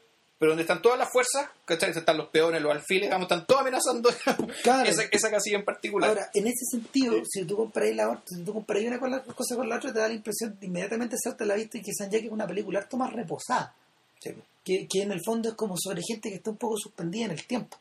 [0.41, 1.91] pero donde están todas las fuerzas, ¿cachai?
[1.91, 4.11] Están los peones, los alfiles, digamos, están todos amenazando
[4.65, 4.89] Claro.
[4.89, 6.09] esa, esa casilla en particular.
[6.09, 9.23] Ahora, en ese sentido, si tú comparáis la otra, si tú comparáis una con la-
[9.23, 11.93] cosa con la otra, te da la impresión de inmediatamente salta la vista y que
[11.93, 13.75] San Jack es una película harto más reposada,
[14.19, 14.31] Sí.
[14.65, 17.31] que, que en el fondo es como sobre gente que está un poco suspendida en
[17.33, 17.77] el tiempo.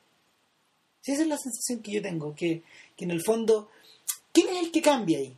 [1.01, 2.61] Sí, esa es la sensación que yo tengo, que,
[2.97, 3.69] que en el fondo,
[4.33, 5.33] ¿quién es el que cambia ahí?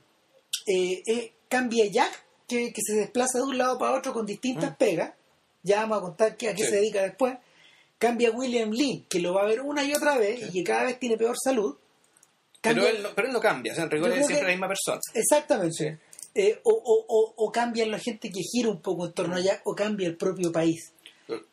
[0.66, 4.72] Eh, eh, cambia Jack, que, que se desplaza de un lado para otro con distintas
[4.72, 4.76] Mm.
[4.76, 5.14] pegas,
[5.64, 6.70] ya vamos a contar que, a qué Sí.
[6.70, 7.36] se dedica después.
[7.98, 10.46] Cambia William Lee, que lo va a ver una y otra vez Sí.
[10.50, 11.76] y que cada vez tiene peor salud.
[12.62, 14.44] Pero, Cambia- él no, pero él no cambia, o sea, en rigor es siempre que-
[14.44, 15.00] la misma persona.
[15.14, 16.00] Exactamente.
[16.34, 19.40] Eh, o, o, o, o cambian la gente que gira un poco en torno a
[19.40, 20.92] Jack, o cambia el propio país.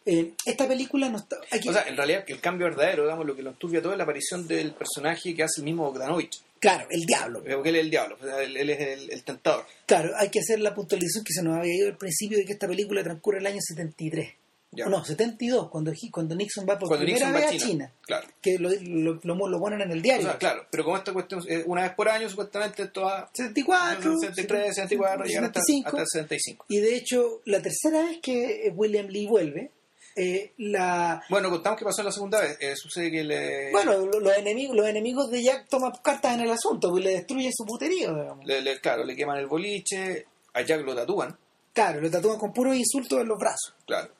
[0.07, 1.37] Eh, esta película no está.
[1.51, 3.99] aquí- O sea, en realidad el cambio verdadero, digamos, lo que lo enturbia todo es
[3.99, 6.41] la aparición del personaje que hace el mismo Bogdanovich.
[6.61, 7.43] Claro, el diablo.
[7.45, 9.65] Porque él es el diablo, él, él es el, el tentador.
[9.87, 12.53] Claro, hay que hacer la puntualización que se nos había ido al principio de que
[12.53, 14.29] esta película transcurre el año 73.
[14.71, 14.85] Ya.
[14.85, 17.87] No, 72, cuando, cuando Nixon va por Cuando primera Nixon va a vez a China.
[17.87, 17.93] China.
[18.03, 18.29] Claro.
[18.43, 20.27] Que lo, lo, lo- lo ponen en el O diario.
[20.27, 24.15] sea, claro, pero como esta cuestión, eh, una vez por año, supuestamente esto va 74,
[24.21, 25.89] 73, 74, llegar hasta, 75.
[25.89, 26.67] hasta el 75.
[26.69, 29.71] Y de hecho, la tercera vez que William Lee vuelve,
[30.19, 32.59] eh, la Bueno, contamos qué pasó en la segunda vez.
[32.61, 36.41] Eh, sucede que le, bueno, lo- los enemigos, los enemigos de Jack toman cartas en
[36.41, 38.45] el asunto, pues le destruyen su puterío, digamos.
[38.45, 41.37] le- le- claro, le queman el boliche, a Jack lo tatúan,
[41.73, 43.75] Claro, lo tatúan con puros insultos en los brazos.
[43.87, 44.11] claro.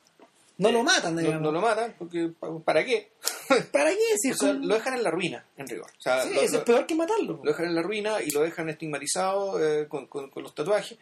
[0.61, 1.41] No lo matan, No, digamos.
[1.43, 2.31] no lo matan, porque
[2.65, 3.13] ¿para qué?
[3.73, 3.97] ¿Para qué?
[4.21, 5.89] Si O es sea, con- lo dejan en la ruina, en rigor.
[5.97, 7.41] O sea, Sí, lo, eso lo- es peor que matarlo.
[7.45, 10.99] lo dejan en la ruina y lo dejan estigmatizado eh, con, con- con los tatuajes.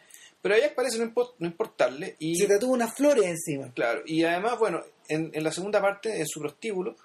[0.47, 2.15] Pero a Jack parece no, impo- no importarle.
[2.19, 3.71] Y, Se tatúa unas flores encima.
[3.73, 6.95] claro, y además, bueno, en, en la segunda parte, en su prostíbulo,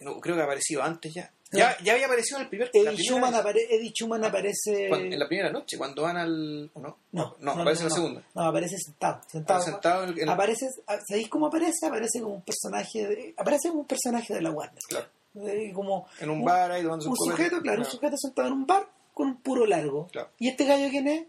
[0.00, 1.30] no, creo que ha aparecido antes ya.
[1.52, 4.88] Ya, ya había aparecido en el primer Eddie Schumann, apare- Eddie Schumann aparece...
[4.88, 6.68] Cuando- en la primera noche, cuando van al.
[6.74, 6.98] ¿o ¿No?
[7.12, 8.22] No, no, aparece en la segunda.
[8.34, 9.20] No, aparece sentado.
[9.28, 10.66] Sentado, Sentado en el- Aparece,
[11.08, 11.86] ¿Sabéis cómo aparece?
[11.86, 14.80] Aparece como un personaje de, aparece como un personaje de la Warner.
[14.88, 15.06] Claro.
[15.46, 18.54] Eh, Como En un bar ahí tomándose un un sujeto, claro, un sujeto sentado en
[18.54, 20.08] un bar con un puro largo.
[20.10, 20.30] Claro.
[20.38, 21.24] ¿Y este gallo quién es?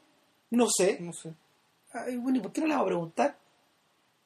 [0.51, 0.97] No sé.
[0.99, 1.33] No sé.
[1.93, 3.37] Ay, bueno, ¿y por qué no le vamos a preguntar?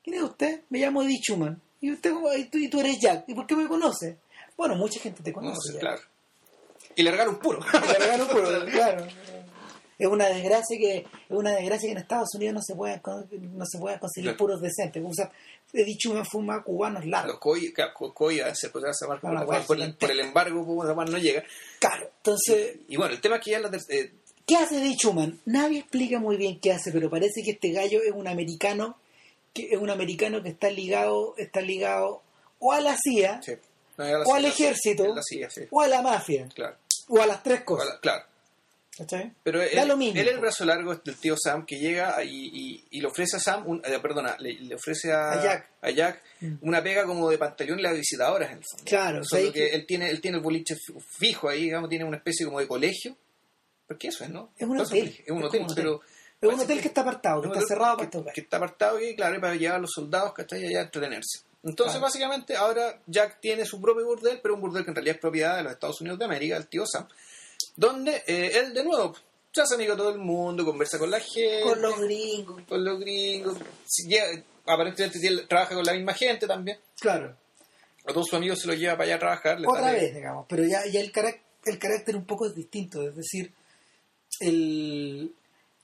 [0.04, 0.62] ¿Quién es usted?
[0.70, 1.62] Me llamo Eddie Schumann.
[1.82, 3.24] ¿Y usted y tú, y tú eres Jack?
[3.28, 4.18] ¿Y por qué me conoce?
[4.58, 5.68] Bueno, mucha gente te No conoce.
[5.68, 5.82] sé, Jack.
[5.82, 6.02] claro.
[6.96, 7.60] Y le regalo un puro.
[7.88, 9.06] Le regaló un puro, claro.
[9.98, 13.28] Es una desgracia que es una desgracia que en Estados Unidos no se puedan con-
[13.58, 14.38] no se puedan conseguir Claro.
[14.38, 15.04] puros decentes.
[15.06, 15.30] O sea,
[16.26, 17.32] fuma cubanos largos.
[17.34, 18.56] Los COI, claro, co- COI a
[18.94, 21.44] se marca Una por, por el, por embargo, pues, no llega.
[21.80, 22.10] Claro.
[22.18, 24.10] Entonces, Y bueno, el tema es que ya la tercera.
[24.50, 25.40] ¿Qué hace Eddie Schumann?
[25.46, 28.98] Nadie explica muy bien qué hace, pero parece que este gallo es un americano,
[29.54, 32.22] que es un americano que está ligado, está ligado
[32.60, 33.54] o a la CIA, sí.
[33.98, 35.62] No, era la o al ejército, La CIA, sí.
[35.72, 36.76] o a la mafia, Claro.
[37.10, 38.00] o a las tres cosas.
[38.02, 38.24] Claro.
[38.98, 39.32] ¿Cachai?
[39.44, 40.20] Pero él, Da lo mismo.
[40.20, 43.38] él es el brazo largo del tío Sam que llega y, y- y le ofrece
[43.38, 45.70] a Sam, un- eh, perdona, le, le ofrece a, A Jack.
[45.82, 46.56] a Jack Mm.
[46.62, 48.84] una pega como de pantalón y la visitadoras en el fondo.
[48.86, 51.90] Claro, Solo ¿sabes que, que- él tiene él tiene el boliche fi- fijo ahí, digamos,
[51.90, 53.16] tiene una especie como de colegio.
[53.90, 54.52] Porque eso es, ¿no?
[54.58, 55.20] Es un hotel.
[55.26, 56.00] Es un hotel, pero...
[56.42, 59.14] Es un hotel que está apartado, que está cerrado que, para que está apartado y
[59.16, 61.40] claro, para llevar a los soldados que están allá a entretenerse.
[61.64, 62.06] Entonces, Claro.
[62.06, 65.58] básicamente, ahora Jack tiene su propio burdel, pero un burdel que en realidad es propiedad
[65.58, 67.06] de los Estados Unidos de América, el tío Sam,
[67.76, 69.14] donde eh, él de nuevo
[69.52, 72.62] se hace amigo de todo el mundo, conversa con la gente, Con los gringos.
[72.70, 77.36] con los gringos, si llega- aparentemente tiene- trabaja con la misma gente también, Claro.
[78.06, 79.58] a todos sus amigos se los lleva para allá a trabajar.
[79.66, 83.16] Otra vez, digamos, pero ya, ya el, carac- el carácter un poco es distinto, es
[83.16, 83.52] decir,
[84.40, 85.34] el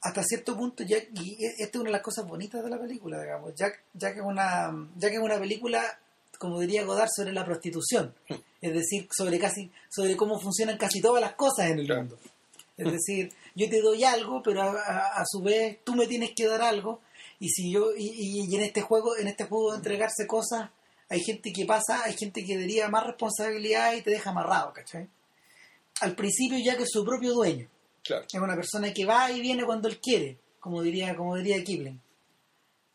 [0.01, 3.19] hasta cierto punto Jack, y esta es una de las cosas bonitas de la película,
[3.21, 5.99] digamos, Jack, Jack es una Jack es una película,
[6.37, 8.13] como diría Godard, sobre la prostitución,
[8.61, 12.01] es decir, sobre casi, sobre cómo funcionan casi todas las cosas en el Claro.
[12.01, 12.19] mundo.
[12.77, 16.31] Es decir, yo te doy algo, pero a, a- a su vez tú me tienes
[16.35, 16.99] que dar algo,
[17.39, 20.69] y si yo, y, y- y en este juego, en este juego de entregarse cosas,
[21.09, 25.07] hay gente que pasa, hay gente que deriva más responsabilidad y te deja amarrado, ¿cachai?
[26.01, 27.67] Al principio ya que es su propio dueño,
[28.05, 28.25] Claro.
[28.31, 31.99] es una persona que va y viene cuando él quiere, como diría, como diría Kipling,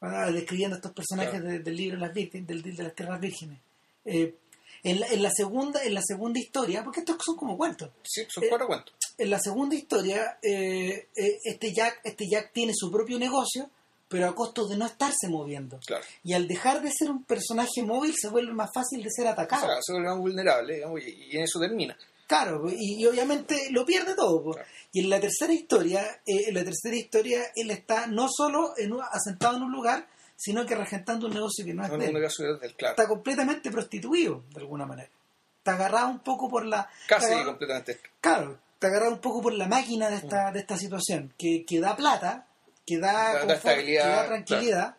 [0.03, 1.49] Ah, describiendo estos personajes Claro.
[1.51, 3.59] de- del libro Las Vírgenes, del, de las Tierras Vírgenes.
[4.07, 4.35] Eh,
[4.83, 8.23] en, la, en la segunda, en la segunda historia, porque estos son como cuentos, Sí,
[8.29, 8.95] son Eh, cuatro cuentos.
[9.19, 13.69] en la segunda historia, eh, eh, este Jack, este Jack tiene su propio negocio,
[14.09, 15.79] pero a costo de no estarse moviendo.
[15.87, 16.03] Claro.
[16.25, 19.31] Y al dejar de ser un personaje móvil, se vuelve más fácil de ser O
[19.31, 19.67] atacado.
[19.67, 21.95] sea, se vuelve más vulnerable, digamos, y en eso termina.
[22.31, 24.53] Claro, y, y obviamente lo pierde todo.
[24.53, 24.69] Claro.
[24.93, 28.93] Y en la tercera historia, eh, en la tercera historia, él está no solo en
[28.93, 30.07] un- asentado en un lugar,
[30.37, 32.13] sino que regentando un negocio que no es No de él.
[32.61, 32.95] del claro.
[32.95, 35.11] Está completamente prostituido, de alguna manera.
[35.59, 36.89] Está agarrado un poco por la...
[37.09, 38.01] Casi agarrado- completamente.
[38.21, 41.81] Claro, está agarrado un poco por la máquina de esta, de esta situación, que, que
[41.81, 42.47] da plata,
[42.87, 44.97] que da, confort, que da tranquilidad,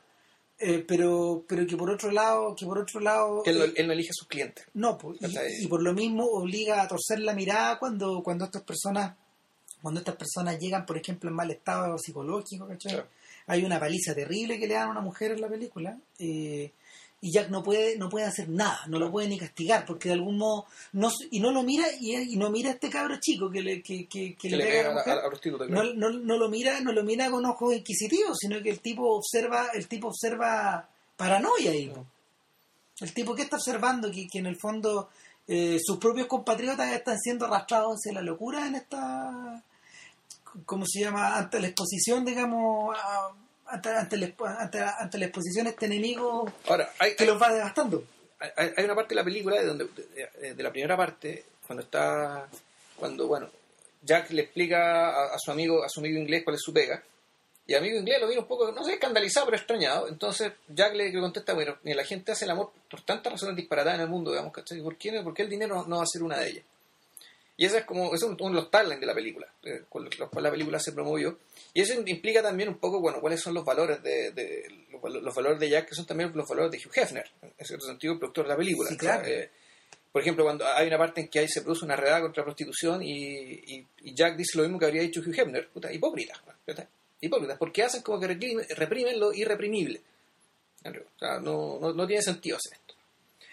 [0.62, 3.88] eh, pero, pero que por otro lado, que por otro lado, él, no- eh, él
[3.88, 4.66] no elige a sus clientes.
[4.74, 5.52] no, pues, Está ahí.
[5.60, 9.16] y, y por lo mismo obliga a torcer la mirada cuando, cuando estas personas,
[9.82, 12.94] cuando estas personas llegan, por ejemplo, en mal estado psicológico, ¿cachai?
[12.94, 13.08] Claro.
[13.48, 16.72] Hay una paliza terrible que le dan a una mujer en la película, eh,
[17.24, 20.16] y Jack no puede, no puede hacer nada, no lo puede ni castigar, porque de
[20.16, 23.50] algún modo, no, y no lo mira, y, y no mira a este cabro chico
[23.52, 25.14] que le, que, que, que Que le pega a la mujer.
[25.14, 25.66] a la prostituta.
[25.68, 29.16] No, no, no lo mira, no lo mira con ojos inquisitivos, sino que el tipo
[29.16, 31.94] observa, el tipo observa paranoia ahí.
[33.00, 35.10] El tipo que está observando que, que en el fondo
[35.48, 39.64] eh, sus propios compatriotas están siendo arrastrados hacia la locura en esta
[40.66, 41.38] ¿cómo se llama?
[41.38, 43.32] ante la exposición, digamos, a-
[43.72, 47.30] ante, ante la, ante la- ante la exposición a este enemigo Ahora, hay, que hay,
[47.30, 48.04] los va devastando.
[48.40, 49.88] hay- hay una parte de la película de donde
[50.42, 52.48] de, de la primera parte cuando está
[52.98, 53.50] cuando bueno
[54.04, 57.04] Jack le explica a, a su amigo a su amigo inglés cuál es su pega
[57.68, 60.08] Y amigo inglés lo vino un poco, no sé, escandalizado, pero extrañado.
[60.10, 63.56] Entonces Jack le, le contesta, bueno, ni la gente hace el amor por tantas razones
[63.56, 64.82] disparatadas en el mundo, digamos, ¿cachai?
[64.82, 66.64] ¿Por qué, ¿Por qué el dinero no va a ser una de ellas?
[67.62, 70.16] Y ese es como, es uno de los taglines de la película, eh, con los
[70.16, 71.38] cuales la película se promovió.
[71.76, 75.36] Y eso implica también un poco, bueno, cuáles son los valores de, de los, los
[75.36, 78.20] valores de Jack, que son también los valores de Hugh Hefner, en cierto sentido, el
[78.20, 78.90] productor de la película.
[78.90, 79.22] Sí, claro.
[79.22, 79.52] O sea, eh,
[80.12, 82.46] por ejemplo, cuando hay una parte en que ahí se produce una redada contra la
[82.46, 86.42] prostitución y, y- y Jack dice lo mismo que habría dicho Hugh Hefner, puta, hipócritas,
[86.66, 86.88] ¿verdad?
[87.22, 90.02] hipócritas, porque hacen como que reprimen, lo irreprimible.
[90.84, 92.96] O sea, no, no, no tiene sentido hacer esto.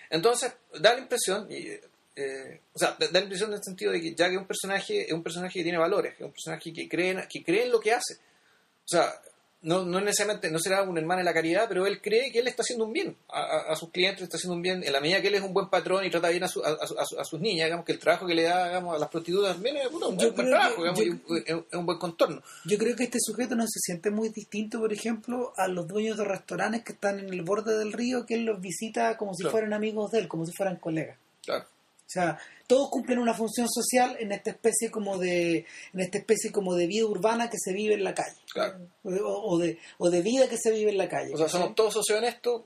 [0.08, 0.50] Entonces,
[0.80, 1.78] da la impresión, y,
[2.18, 5.06] eh, o sea, da la impresión en el sentido de que Jack es un personaje,
[5.06, 7.80] es un personaje que tiene valores, es un personaje que cree, que cree en lo
[7.80, 8.14] que hace.
[8.14, 9.12] O sea,
[9.60, 12.46] no, no necesariamente, no será un hermano de la caridad, pero él cree que él
[12.46, 15.00] está haciendo un bien a, a- a sus clientes, está haciendo un bien en la
[15.00, 16.96] medida que él es un buen patrón y trata bien a, su- a, a su-
[16.96, 19.08] a su- a sus niñas, digamos que el trabajo que le da digamos, a las
[19.08, 21.74] prostitutas también es puta, un buen, buen trabajo, que- digamos, yo- y un- es, es
[21.78, 22.40] un buen contorno.
[22.66, 26.16] Yo creo que este sujeto no se siente muy distinto, por ejemplo, a los dueños
[26.16, 29.42] de restaurantes que están en el borde del río, que él los visita como si
[29.42, 29.50] Claro.
[29.52, 31.18] fueran amigos de él, como si fueran colegas.
[31.44, 31.66] Claro.
[32.08, 36.50] O sea, todos cumplen una función social en esta especie como de, en esta especie
[36.50, 38.36] como de vida urbana que se vive en la calle.
[38.50, 38.78] Claro.
[39.02, 41.34] O, de- o de, o de vida que se vive en la calle.
[41.34, 42.62] O sea, somos todos socios honestos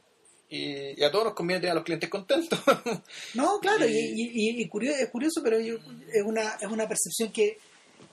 [0.49, 2.61] y, y a todos nos conviene tener a los clientes contentos.
[3.35, 5.79] No, claro, y, Y- y- y- curioso, es curioso, pero yo-
[6.13, 7.59] es, una, es una percepción que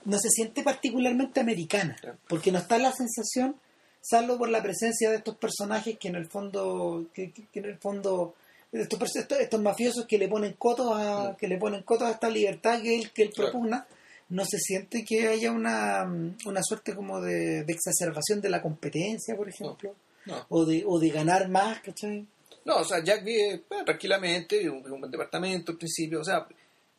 [0.06, 2.18] no se siente particularmente americana, Claro.
[2.28, 3.54] porque no está la sensación,
[4.00, 8.34] salvo por la presencia de estos personajes que en el fondo, que en el fondo,
[8.72, 11.36] estos, estos, mafiosos que le ponen cotos a, Mm.
[11.36, 13.50] que le ponen cotos a esta libertad que él, que él Claro.
[13.52, 13.86] propugna,
[14.28, 16.04] no se siente que haya una,
[16.46, 19.94] una suerte como de, de exacerbación de la competencia, por ejemplo,
[20.26, 20.46] No.
[20.50, 22.26] o de, o de ganar más, ¿cachai?
[22.64, 26.20] No, o sea, Jack vive bueno, tranquilamente, en un, en un buen departamento al principio,
[26.20, 26.46] o sea,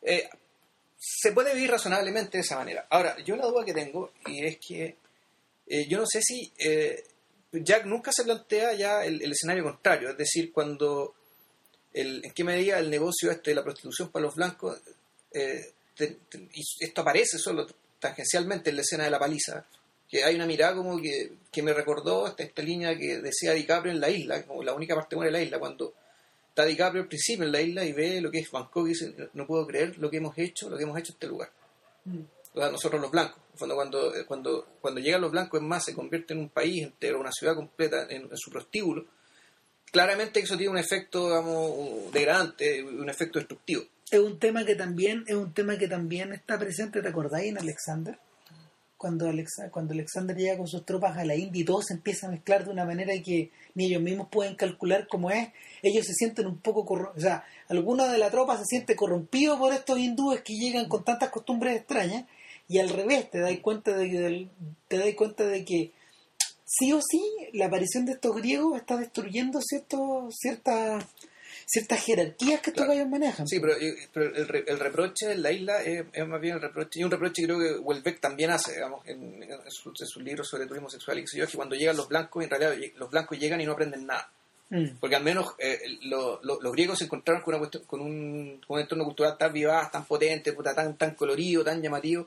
[0.02, 0.28] eh,
[0.98, 2.86] se puede vivir razonablemente de esa manera.
[2.90, 4.96] Ahora, yo una duda que tengo, y es que
[5.68, 7.02] eh, yo no sé si eh,
[7.52, 11.14] Jack nunca se plantea ya el, el escenario contrario, es decir, cuando,
[11.94, 14.78] el, en qué medida el negocio este de la prostitución para los blancos,
[15.32, 17.66] eh, te- te- y esto aparece solo
[17.98, 19.64] tangencialmente en la escena de la paliza,
[20.08, 23.92] que hay una mirada como que, que me recordó esta, esta línea que decía DiCaprio
[23.92, 25.94] en la isla, como la única parte buena de la isla, cuando
[26.48, 29.14] está DiCaprio al principio en la isla y ve lo que es Bangkok y dice,
[29.32, 31.50] no puedo creer lo que hemos hecho, lo que hemos hecho en este lugar.
[32.54, 33.38] O sea, nosotros los blancos.
[33.38, 36.48] En el fondo, cuando, cuando, cuando llegan los blancos en más, se convierte en un
[36.50, 39.06] país entero, una ciudad completa en, en su prostíbulo.
[39.92, 43.82] Claramente eso tiene un efecto, digamos, degradante, un efecto destructivo.
[44.10, 47.58] es un tema que también es un tema que también está presente te acordáis en
[47.58, 48.18] Alexander
[48.98, 52.26] cuando Alexa, cuando Alexander llega con sus tropas a la India y todo se empieza
[52.26, 55.48] a mezclar de una manera que ni ellos mismos pueden calcular cómo es
[55.82, 59.58] ellos se sienten un poco corro- o sea alguno de la tropa se siente corrompido
[59.58, 62.24] por estos hindúes que llegan con tantas costumbres extrañas
[62.68, 64.48] y al revés te das cuenta de que
[64.88, 65.90] te das cuenta de que
[66.78, 71.04] sí o sí la aparición de estos griegos está destruyendo ciertos ciertas
[71.66, 72.92] ciertas jerarquías que estos Claro.
[72.98, 76.26] gallos manejan Sí, pero, eh, pero el, re- el reproche en la isla es, es
[76.26, 79.42] más bien el reproche, y un reproche que creo que Welbeck también hace, digamos, en,
[79.42, 82.50] en sus, libros sobre turismo sexual y sé yo, que cuando llegan los blancos, en
[82.50, 84.28] realidad los blancos llegan y no aprenden nada.
[84.70, 84.96] Mm.
[85.00, 88.60] Porque al menos eh, lo- lo- los griegos se encontraron con, una cuestión- con, un,
[88.66, 92.26] con un entorno cultural tan vivaz, tan potente, puta, tan, tan colorido, tan llamativo,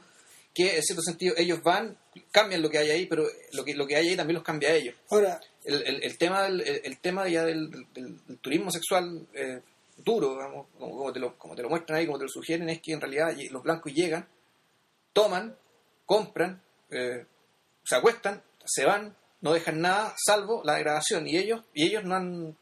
[0.55, 1.97] que en cierto sentido ellos van,
[2.31, 4.69] cambian lo que hay ahí, pero lo que, lo que hay ahí también los cambia
[4.69, 4.95] a ellos.
[5.11, 9.27] ahora El, el, el tema, del, el, el tema ya del, del- del turismo sexual
[9.33, 9.61] eh,
[9.97, 12.69] duro, digamos, como, como te lo, como te lo muestran ahí, como te lo sugieren,
[12.69, 14.27] es que en realidad los blancos llegan,
[15.13, 15.57] toman,
[16.05, 17.25] compran, eh,
[17.83, 22.15] se acuestan, se van, no dejan nada salvo la degradación y ellos y ellos no
[22.15, 22.57] han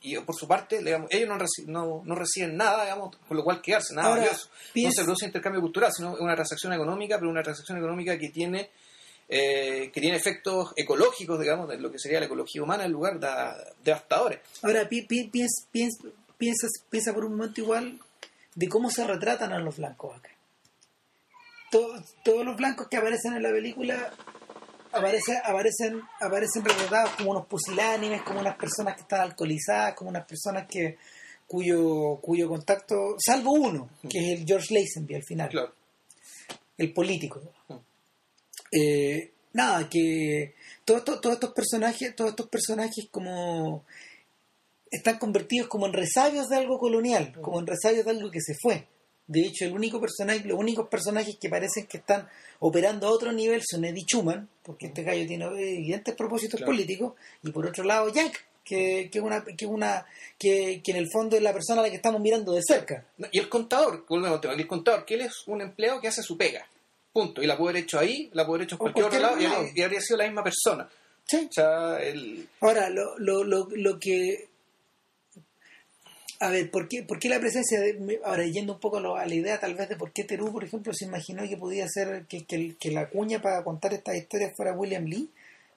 [0.00, 3.36] y por su parte digamos, ellos no, han reci- no, no reciben nada digamos con
[3.36, 6.72] lo cual quedarse nada Ahora, valioso no piensa- se produce intercambio cultural sino una transacción
[6.72, 8.70] económica pero una transacción económica que tiene
[9.28, 13.18] eh, que tiene efectos ecológicos digamos de lo que sería la ecología humana en lugar
[13.18, 13.28] de
[13.84, 15.98] devastadores Ahora, pi- pi- piens- piens-
[16.38, 17.98] piensas, piensa por un momento igual
[18.54, 20.30] de cómo se retratan a los blancos acá.
[21.70, 24.12] Todos, todos los blancos que aparecen en la película
[24.92, 30.26] aparecen, aparecen, aparecen retratados como unos pusilánimes, como unas personas que están alcoholizadas, como unas
[30.26, 30.96] personas que
[31.46, 35.78] cuyo, cuyo contacto, salvo uno, que es el George Lazenby al final claro
[36.78, 37.42] el político.
[37.68, 37.74] Mm.
[38.72, 43.84] Eh, nada, que todos estos, todos estos personajes, todos estos personajes como
[44.90, 48.54] están convertidos como en resabios de algo colonial, como en resabios de algo que se
[48.54, 48.86] fue.
[49.28, 52.26] De hecho, el único personaje, los únicos personajes que parecen que están
[52.60, 56.72] operando a otro nivel son Eddie Schumann, porque este gallo tiene evidentes propósitos Claro.
[56.72, 57.12] políticos,
[57.42, 60.06] y por otro lado Jack, que, que es una, que una,
[60.38, 63.04] que, que en el fondo es la persona a la que estamos mirando de cerca.
[63.18, 66.36] No, Y el contador, volvemos el contador, que él es un empleado que hace su
[66.36, 66.66] pega.
[67.12, 67.42] Punto.
[67.42, 69.78] Y la puede haber hecho ahí, la puede haber hecho en cualquier otro lado, y,
[69.78, 70.88] y habría sido la misma persona.
[71.26, 71.46] Sí.
[71.50, 72.48] O sea, el...
[72.60, 74.47] Ahora, lo, lo, lo, lo que...
[76.40, 77.94] A ver, ¿por qué, por qué la presencia de...
[77.94, 80.22] me- Ahora, yendo un poco a, lo- a la idea tal vez de por qué
[80.24, 83.92] Terú, por ejemplo, se imaginó que podía ser que, que, que la cuña para contar
[83.92, 85.28] estas historias fuera William Lee,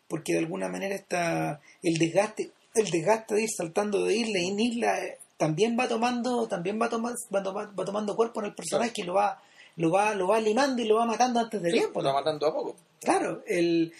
[0.07, 4.59] porque de alguna manera está el desgaste el desgaste de ir saltando de isla en
[4.59, 4.97] isla
[5.37, 9.03] también va tomando también va tomando va, toma- va tomando cuerpo en el personaje y
[9.03, 9.41] lo va
[9.77, 12.15] lo va lo va limando y lo va matando antes de Sí, tiempo lo va
[12.21, 12.75] matando a poco.
[13.01, 13.91] Claro, el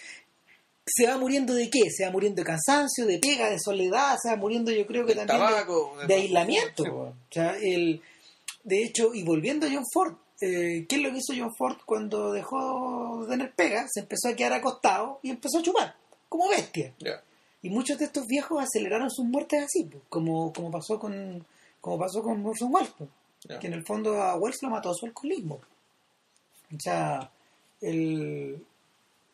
[0.86, 1.90] se va muriendo de qué?
[1.90, 5.14] Se va muriendo de cansancio, de pega, de soledad, se va muriendo yo creo que
[5.14, 6.82] también de- tabaco, de, de- aislamiento.
[6.84, 8.00] O sea, el,
[8.64, 11.76] de hecho, y volviendo a John Ford, eh, ¿qué es lo que hizo John Ford
[11.86, 13.86] cuando dejó de tener pega?
[13.90, 15.94] Se empezó a quedar acostado y empezó a chupar,
[16.28, 16.92] como bestia.
[17.62, 21.46] Y muchos de estos viejos aceleraron sus muertes así, pues, como, como pasó con
[21.80, 23.10] como pasó con Orson Welles, pues,
[23.60, 25.60] que en el fondo a Welles lo mató su alcoholismo.
[26.74, 27.30] O sea,
[27.80, 28.64] el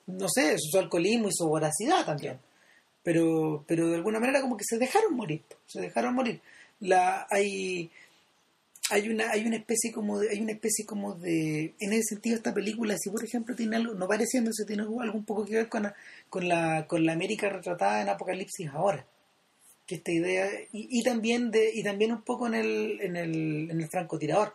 [0.08, 2.38] no sé, su alcoholismo y su voracidad también.
[3.02, 6.40] Pero, pero de alguna manera como que se dejaron morir, se dejaron morir.
[6.80, 7.90] La, hay,
[8.90, 12.36] hay una, hay una especie como de, hay una especie como de, en ese sentido
[12.36, 15.68] esta película, si por ejemplo tiene algo, no pareciéndose, tiene algo un poco que ver
[15.68, 15.94] con la,
[16.28, 19.06] con la, con la América retratada en Apocalipsis ahora.
[19.86, 23.88] Que esta idea, y, también y también un poco en el, en el, en el
[23.88, 24.54] francotirador.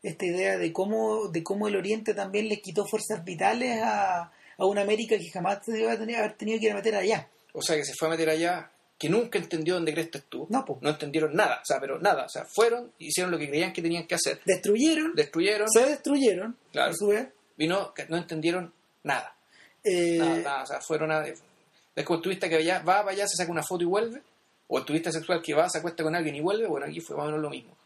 [0.00, 4.66] Esta idea de cómo, de cómo el Oriente también le quitó fuerzas vitales a, a
[4.66, 7.28] una América que jamás se debe tener- haber tenido que ir a meter allá.
[7.52, 10.46] O sea, que se fue a meter allá, que nunca entendió dónde crees estuvo.
[10.50, 10.80] No, pues.
[10.82, 12.24] No entendieron nada, o sea, pero nada.
[12.24, 14.40] O sea, fueron, hicieron lo que creían que tenían que hacer.
[14.44, 16.90] Destruyeron, Destruyeron, se destruyeron, Claro.
[16.90, 17.28] a su vez.
[17.58, 18.72] y no, no entendieron
[19.04, 19.36] nada.
[19.84, 21.24] Eh, Nada, nada, o sea, fueron a...
[21.26, 24.20] Es como el turista que allá, va para allá, se saca una foto y vuelve,
[24.66, 27.14] o el turista sexual que va, se acuesta con alguien y vuelve, bueno, aquí fue
[27.16, 27.76] más o menos lo mismo.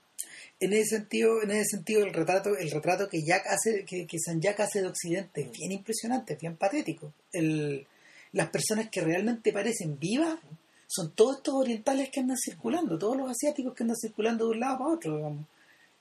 [0.61, 4.19] En ese sentido, en ese sentido el retrato, el retrato que Jack hace, que, que
[4.19, 7.13] San Jack hace de Occidente es bien impresionante, es bien patético.
[7.33, 7.87] El,
[8.33, 10.39] las personas que realmente parecen vivas
[10.87, 14.61] son todos estos orientales que andan circulando, todos los asiáticos que andan circulando de un
[14.61, 15.47] lado para otro, digamos.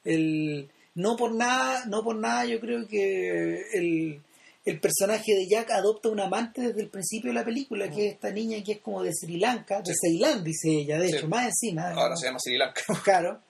[0.04, 4.22] El, no por nada, no por nada yo creo que el,
[4.66, 8.14] el personaje de Jack adopta un amante desde el principio de la película, que es
[8.14, 11.16] esta niña que es como de Sri Lanka, de Ceilán, dice ella, de Sí.
[11.18, 11.90] hecho, más encima.
[11.92, 12.82] Ahora se llama Sri Lanka.
[13.04, 13.42] Claro.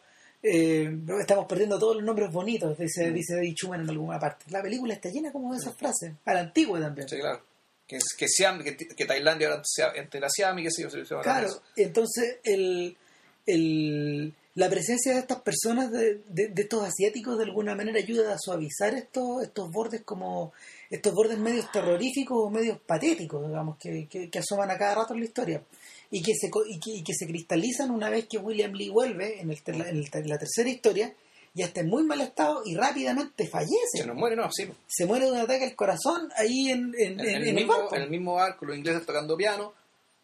[0.44, 2.82] Eh, estamos perdiendo todos los nombres bonitos, Mm.
[2.82, 4.46] dice, dice David Schumann en alguna parte.
[4.50, 7.08] La película está llena como de esas frases, a la antigua también.
[7.10, 7.42] Sí, claro.
[7.88, 10.90] Que, que, Siam, que, que Tailandia ahora sea entre la Siam y qué sé yo.
[10.90, 12.96] se- se a Claro, entonces el,
[13.46, 18.34] el- la presencia de estas personas, de, de- de estos asiáticos, de alguna manera ayuda
[18.34, 20.52] a suavizar estos, estos bordes como
[20.90, 25.14] estos bordes medios terroríficos o medios patéticos, digamos, que, que, que asoman a cada rato
[25.14, 25.62] en la historia.
[26.10, 29.40] Y que se y que, y que se cristalizan una vez que William Lee vuelve
[29.42, 31.14] en, el en el la tercera historia
[31.54, 33.98] ya está en muy mal estado y rápidamente fallece.
[34.02, 34.68] Se nos muere, no, sí.
[34.88, 37.48] se muere de un ataque al corazón ahí en, en, En, en- en en el
[37.50, 37.96] el mismo, barco.
[37.96, 39.74] en el mismo barco, los ingleses tocando piano,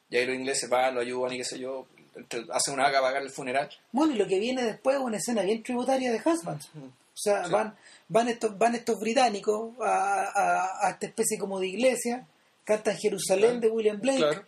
[0.10, 1.86] y ahí los ingleses van, lo ayudan y qué sé yo,
[2.51, 3.70] hacen una haga para pagar el funeral.
[3.91, 6.70] Bueno, y lo que viene después es una escena bien tributaria de Husbands.
[6.76, 7.51] O sea, Sí.
[7.51, 7.76] van,
[8.07, 12.26] van estos, van estos británicos a, a- a esta especie como de iglesia,
[12.64, 13.61] cantan Jerusalén Claro.
[13.61, 14.45] de William Blake, Claro.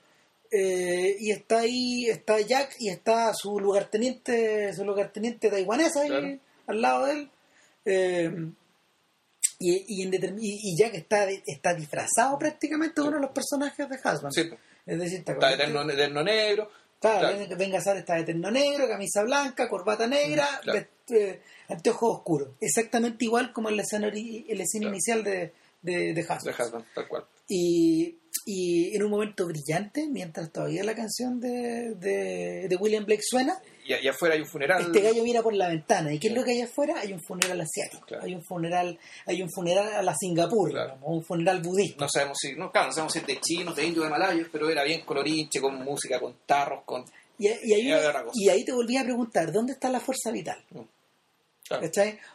[0.52, 6.38] eh, y está ahí, está Jack y está su lugarteniente, su lugarteniente taiwanesa ahí Claro.
[6.68, 7.30] al lado de él.
[7.88, 8.32] eh,
[9.60, 13.88] y, y, en y- y Jack está, está disfrazado prácticamente de uno de los personajes
[13.88, 14.32] de.
[14.32, 14.60] Sí, pues.
[14.86, 16.70] Es decir, está está eterno, eterno negro.
[17.06, 17.38] Claro, Claro.
[17.82, 20.80] Sara está de terno negro, camisa blanca, corbata negra, claro.
[21.10, 22.50] eh, anteojos oscuros.
[22.60, 24.96] Exactamente igual como en la escena, en la escena Claro.
[24.96, 26.24] inicial de, de, de
[26.94, 27.26] tal cual.
[27.48, 33.22] Y, y en un momento brillante, mientras todavía la canción de, de, de William Blake
[33.24, 34.82] suena, Y, y afuera hay un funeral.
[34.82, 36.12] este gallo mira por la ventana.
[36.14, 36.96] ¿Y qué es lo que hay afuera?
[37.00, 38.06] Hay un funeral asiático.
[38.06, 38.24] Claro.
[38.26, 40.98] Hay un funeral hay un funeral a la Singapur, Claro.
[41.04, 42.04] un funeral budista.
[42.04, 44.48] No sabemos si, no, claro, no sabemos si es de chinos, de indios, de malayos,
[44.52, 47.06] pero era bien colorinche, con música, con tarros, con.
[47.38, 47.94] Y, y ahí,
[48.34, 50.64] y ahí te volví a preguntar, ¿dónde está la fuerza vital?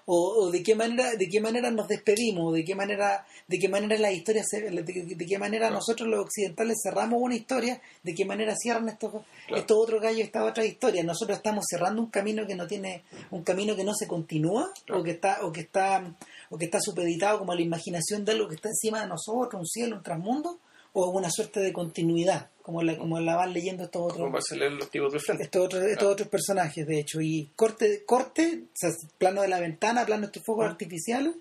[0.06, 3.68] O, o de qué manera de qué manera nos despedimos de qué manera de qué
[3.68, 5.74] manera la historia se, de, de qué manera Claro.
[5.76, 9.10] nosotros los occidentales cerramos una historia de qué manera cierran estos
[9.46, 9.60] Claro.
[9.60, 13.44] estos otros gallos esta otra historia nosotros estamos cerrando un camino que no tiene un
[13.44, 16.02] camino que no se continúa o que está o que está
[16.50, 19.60] o que está supeditado como a la imaginación de algo que está encima de nosotros
[19.60, 20.58] un cielo un transmundo
[20.92, 24.38] o una suerte de continuidad como la como la van leyendo estos otros Como
[24.76, 25.44] los tipos de frente.
[25.44, 26.12] estos otros, estos Claro.
[26.12, 30.26] otros personajes, de hecho, y corte, corte, o sea, plano de la ventana, plano de
[30.26, 30.70] estos fuegos Ah.
[30.70, 31.34] artificiales,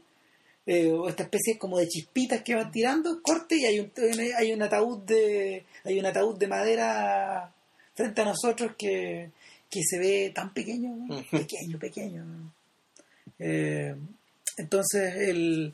[0.65, 3.91] eh, o esta especie como de chispitas que van tirando, corte y hay un,
[4.37, 7.53] hay un ataúd de, hay un ataúd de madera
[7.95, 9.31] frente a nosotros que,
[9.69, 11.23] que se ve tan pequeño, ¿no?
[11.31, 12.23] Pequeño, pequeño.
[12.25, 12.53] ¿no?
[13.39, 13.95] Eh,
[14.57, 15.73] entonces el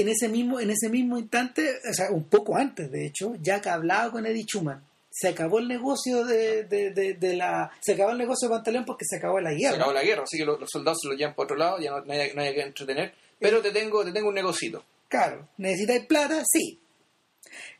[0.00, 3.66] en ese mismo, en ese mismo instante, o sea, un poco antes de hecho, Jack
[3.66, 4.84] ha hablado con Eddie Schumann.
[5.10, 7.70] Se acabó el negocio de, de, de, de la.
[7.80, 9.70] Se acabó el negocio de Pantaleón porque se acabó la guerra.
[9.70, 11.78] Se acabó la guerra, así que los, los soldados se lo llevan por otro lado,
[11.80, 13.14] ya no, no, hay, no hay que entretener.
[13.40, 14.84] Pero te tengo, te tengo un negocito.
[15.08, 16.42] Claro, ¿necesitáis plata?
[16.46, 16.78] Sí.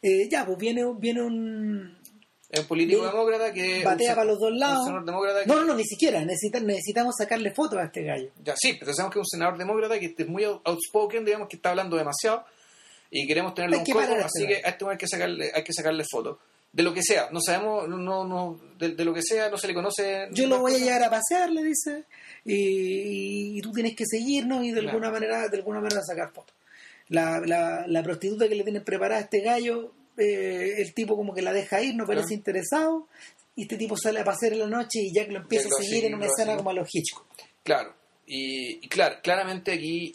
[0.02, 1.97] Eh, ya, pues viene, viene un.
[2.50, 3.84] Es un político demócrata que.
[3.84, 4.78] Batea un- para los dos lados.
[4.78, 6.24] Un senador demócrata que- No, no, no, ni siquiera.
[6.24, 8.30] Necesita- necesitamos sacarle fotos a este gallo.
[8.42, 11.48] Ya, sí, pero sabemos que es un senador demócrata que es muy out- outspoken, digamos
[11.48, 12.44] que está hablando demasiado
[13.10, 15.62] y queremos tenerlo Hay un coco, así este que a este hay que sacarle, hay
[15.64, 16.38] que sacarle fotos.
[16.72, 19.66] De lo que sea, no sabemos, no, no, de, de lo que sea, no se
[19.68, 20.28] le conoce.
[20.32, 22.04] Yo lo voy a llevar a pasear, le dice,
[22.44, 24.88] y, y tú tienes que seguirnos y de Claro.
[24.96, 26.54] alguna manera, de alguna manera sacar fotos.
[27.08, 31.34] La, la, la prostituta que le tienen preparada a este gallo, eh, el tipo como
[31.34, 33.08] que la deja ir, no parece interesado,
[33.56, 35.78] y este tipo sale a pasear en la noche y Jack lo empieza Jack lo
[35.78, 37.26] a seguir en una escena como a los Hitchcock.
[37.62, 37.94] Claro,
[38.26, 40.14] y, y claro, claramente aquí,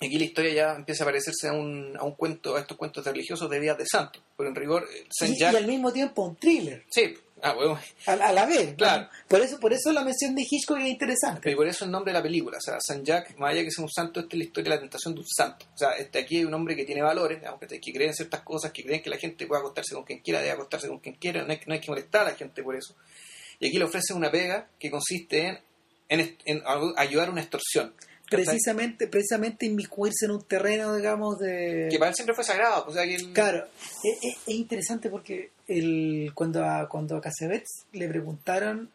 [0.00, 3.04] aquí la historia ya empieza a parecerse a un, a un cuento, a estos cuentos
[3.04, 4.22] religiosos de días de santos.
[4.36, 5.52] Pero en rigor, eh, Saint Y, Jack.
[5.52, 8.74] y al mismo tiempo un thriller, Sí, ah, bueno, a, a la vez.
[8.76, 9.08] Claro.
[9.28, 11.50] Por eso, por eso la mención de Hitchcock es interesante.
[11.50, 13.70] Y por eso el nombre de la película, o sea, San Jack, más allá que
[13.70, 15.66] sea un santo, esta es la historia de la tentación de un santo.
[15.74, 18.14] O sea, este aquí hay un hombre que tiene valores, digamos, que, que cree en
[18.14, 20.98] ciertas cosas, que creen que la gente puede acostarse con quien quiera, debe acostarse con
[20.98, 22.94] quien quiera, no hay, no hay que molestar a la gente por eso.
[23.60, 25.58] Y aquí le ofrece una pega que consiste en,
[26.08, 26.62] en, est- en
[26.96, 27.92] ayudar a una extorsión.
[28.30, 31.88] Precisamente, precisamente inmiscuirse en un terreno, digamos, de...
[31.90, 33.66] Que para él siempre fue sagrado, o sea, que él- Claro,
[34.04, 38.90] es, es- es interesante porque el, cuando, a, cuando a Casabets le preguntaron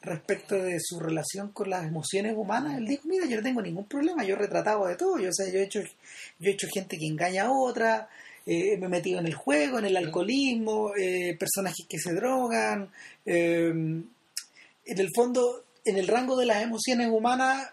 [0.00, 3.84] respecto de su relación con las emociones humanas, él dijo, mira, yo no tengo ningún
[3.86, 6.66] problema, yo he retratado de todo, yo, o sea, yo he hecho, yo he hecho
[6.72, 8.08] gente que engaña a otra,
[8.44, 12.90] eh, me he metido en el juego, en el alcoholismo, eh, personajes que se drogan,
[13.26, 17.68] eh, en el fondo, en el rango de las emociones humanas,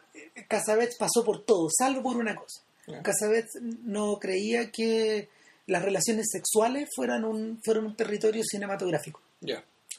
[0.48, 2.62] Casabets pasó por todo, salvo por una cosa.
[3.04, 3.52] Casabets
[3.84, 5.30] no creía que
[5.68, 9.22] las relaciones sexuales fueran un, fueran un territorio cinematográfico.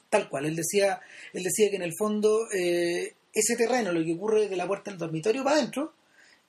[0.08, 0.46] Tal cual.
[0.46, 1.00] Él decía,
[1.32, 4.90] él decía que en el fondo eh, ese terreno, lo que ocurre de la puerta
[4.90, 5.92] del dormitorio para adentro,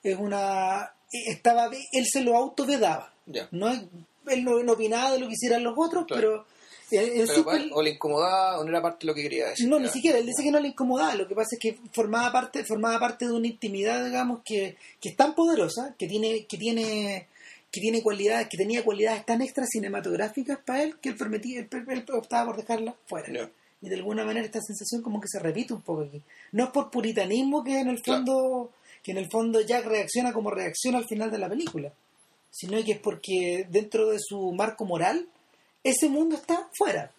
[0.02, 0.94] es una.
[1.12, 3.14] estaba Él se lo autovedaba.
[3.52, 6.22] No, él no, no opinaba de lo que hicieran los otros, Claro.
[6.22, 6.46] pero
[6.92, 9.68] Pero o le incomodaba o no era parte de lo que quería decir.
[9.68, 10.18] no, ni siquiera.
[10.20, 11.16] Él dice que no le incomodaba.
[11.16, 15.10] Lo que pasa es que formaba parte, formaba parte de una intimidad, digamos, que, que
[15.10, 17.28] es tan poderosa, que tiene, que tiene,
[17.72, 21.68] que tiene cualidades, que tenía cualidades tan extra cinematográficas para él que él permitía, él,
[21.88, 23.50] él optaba por dejarla fuera.
[23.84, 26.22] Y de alguna manera esta sensación como que se repite un poco aquí.
[26.52, 28.20] No es por puritanismo que en el Claro.
[28.20, 28.72] fondo,
[29.02, 31.92] que en el fondo Jack reacciona como reacciona al final de la película,
[32.52, 35.26] sino que es porque dentro de su marco moral
[35.84, 37.12] ese mundo está fuera.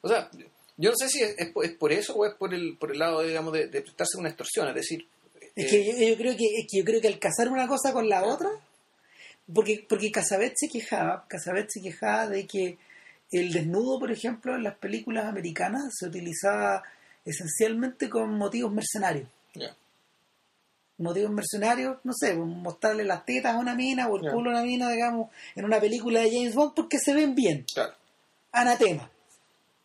[0.00, 0.30] O sea,
[0.76, 2.92] yo no sé si es, es por- es por eso o es por el, por
[2.92, 4.68] el lado, digamos, de, de prestarse una extorsión.
[4.68, 5.06] Es decir,
[5.54, 7.66] Es eh, que yo, yo creo que es que yo creo que al casar una
[7.68, 8.48] cosa con la otra,
[9.52, 12.78] porque porque Casabet se quejaba, Casabet se quejaba de que
[13.30, 16.82] el desnudo, por ejemplo, en las películas americanas se utilizaba
[17.24, 19.28] esencialmente con motivos mercenarios.
[21.02, 24.62] Motivos mercenarios, no sé, mostrarle las tetas a una mina o el culo a una
[24.62, 27.64] mina, digamos, en una película de James Bond porque se ven bien.
[27.74, 27.92] Claro.
[28.52, 29.10] Anatema.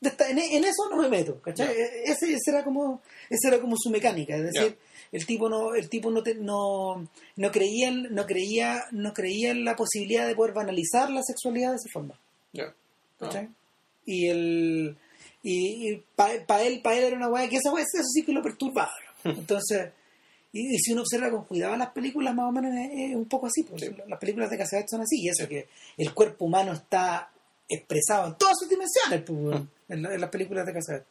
[0.01, 1.69] En, en eso no me meto, ¿cachai?
[1.69, 4.77] E- Ese, ese era como ese era como su mecánica, es decir,
[5.11, 9.49] el tipo no el tipo no te- no, no creía en- no creía no creía
[9.51, 12.13] en la posibilidad de poder banalizar la sexualidad de esa forma.
[12.53, 12.65] No.
[13.19, 13.49] ¿cachai?
[14.05, 14.97] Y el
[15.41, 18.43] y, para él para él era una weá que esa weá eso sí que lo
[18.43, 18.91] perturbaba.
[19.23, 19.93] Entonces
[20.53, 23.25] y, y si uno observa con cuidado las películas, más o menos es, es un
[23.25, 23.63] poco así.
[23.63, 23.95] Pues, Sí.
[24.07, 25.21] Las películas de Casabet son así.
[25.21, 25.67] Y eso que
[25.97, 27.29] el cuerpo humano está
[27.69, 31.05] expresado en todas sus dimensiones pues, en, la- en las películas de Casabet.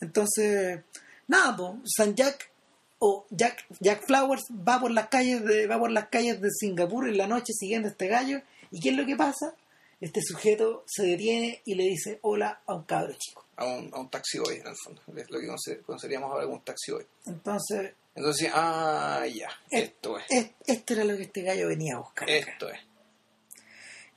[0.00, 0.80] Entonces,
[1.28, 2.50] nada, pues, San Jack
[2.98, 7.08] o Jack, Jack Flowers va por las calles de va por las calles de Singapur
[7.08, 8.40] en la noche siguiendo a este gallo.
[8.70, 9.54] ¿Y qué es lo que pasa?
[10.00, 13.44] Este sujeto se detiene y le dice hola a un cabro chico.
[13.56, 15.00] A un, a un taxi boy, en el fondo.
[15.16, 17.06] Es lo que conoce- conoceríamos ahora como un taxi boy.
[17.26, 19.48] Entonces, Entonces, ah, ya.
[19.70, 20.24] Eh, Esto es.
[20.30, 22.28] es- esto era lo que este gallo venía a buscar.
[22.28, 22.50] acá.
[22.50, 22.80] Esto es.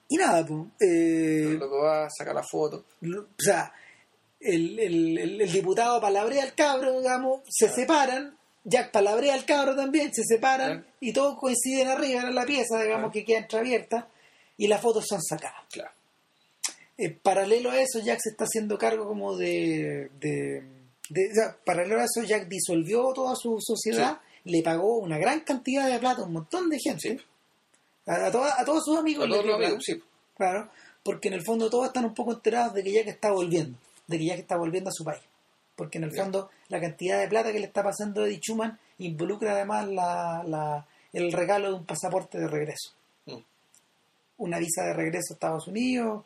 [0.07, 0.61] Y nada, pues.
[0.79, 2.85] eh, loco va a sacar la foto.
[3.01, 3.71] lo- o sea,
[4.39, 9.75] el, el- el- el diputado palabrea al cabro, digamos, se separan, Jack palabrea al cabro
[9.75, 10.85] también, se separan Claro.
[10.99, 13.11] y todos coinciden arriba en la pieza, digamos, Claro.
[13.11, 14.07] que queda entreabierta
[14.57, 15.65] y las fotos son sacadas.
[15.71, 15.91] Claro.
[16.97, 20.09] Eh, paralelo a eso, Jack se está haciendo cargo como de...
[20.19, 20.78] de,
[21.09, 25.41] de- o sea, paralelo a eso, Jack disolvió toda su sociedad, le pagó una gran
[25.41, 27.17] cantidad de plata a un montón de gente.
[27.17, 27.19] Sí.
[28.05, 29.25] A, a toda- a todos sus amigos.
[29.25, 29.67] A todos dio los plata.
[29.73, 30.03] amigos, sí.
[30.37, 30.69] Claro,
[31.03, 34.17] porque en el fondo todos están un poco enterados de que Jack está volviendo, de
[34.17, 35.21] que Jack está volviendo a su país.
[35.75, 38.77] Porque en el fondo la cantidad de plata que le está pasando a Eddie Schumann
[38.97, 42.91] involucra además la, la- el regalo de un pasaporte de regreso.
[43.25, 43.37] Mm.
[44.37, 46.23] Una visa de regreso a Estados Unidos.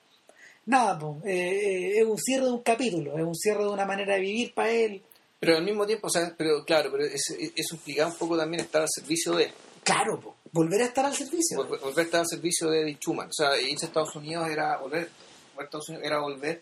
[0.65, 4.15] Nada, eh, eh, es un cierre de un capítulo, es un cierre de una manera
[4.15, 5.01] de vivir para él.
[5.39, 8.61] Pero al mismo tiempo, o sea, pero claro, pero es- eso implicaba un poco también
[8.63, 9.51] estar al servicio de.
[9.83, 11.57] Claro, po, volver a estar al servicio.
[11.57, 13.27] Volver, volver a estar al servicio de Eddie Schumann.
[13.27, 15.09] O sea, irse a Estados Unidos era volver,
[15.53, 16.61] volver a Estados Unidos era volver,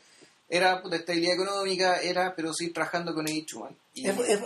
[0.49, 3.78] era puta, estabilidad económica, era, pero seguir trabajando con Eddie Schumann.
[3.93, 4.39] Y, Es- es-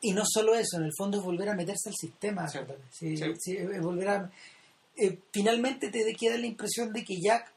[0.00, 2.48] y no solo eso, en el fondo es volver a meterse al sistema.
[2.48, 2.58] Sí.
[2.90, 3.24] Sí, Sí.
[3.38, 4.30] sí, es volver a...
[4.96, 7.52] eh, finalmente te queda la impresión de que Jack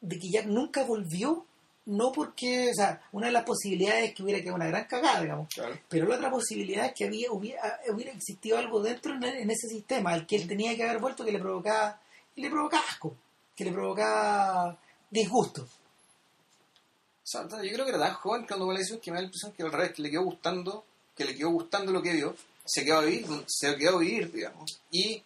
[0.00, 1.44] de que Jack nunca volvió,
[1.86, 5.22] no porque, o sea, una de las posibilidades es que hubiera quedado una gran cagada,
[5.22, 9.22] digamos, claro, pero la otra posibilidad es que había, hubiera, hubiera existido algo dentro en,
[9.22, 12.00] en ese sistema al que él tenía que haber vuelto que le provocaba,
[12.34, 13.16] que le provocaba asco,
[13.54, 14.76] que le provocaba
[15.10, 15.62] disgusto.
[15.62, 19.26] O sea, yo creo que era tan joven cuando le decimos que me da la
[19.26, 20.84] impresión que al revés, que le quedó gustando,
[21.16, 24.30] que le quedó gustando lo que vio, se quedó a vivir, se quedó a vivir,
[24.30, 24.80] digamos.
[24.92, 25.22] Y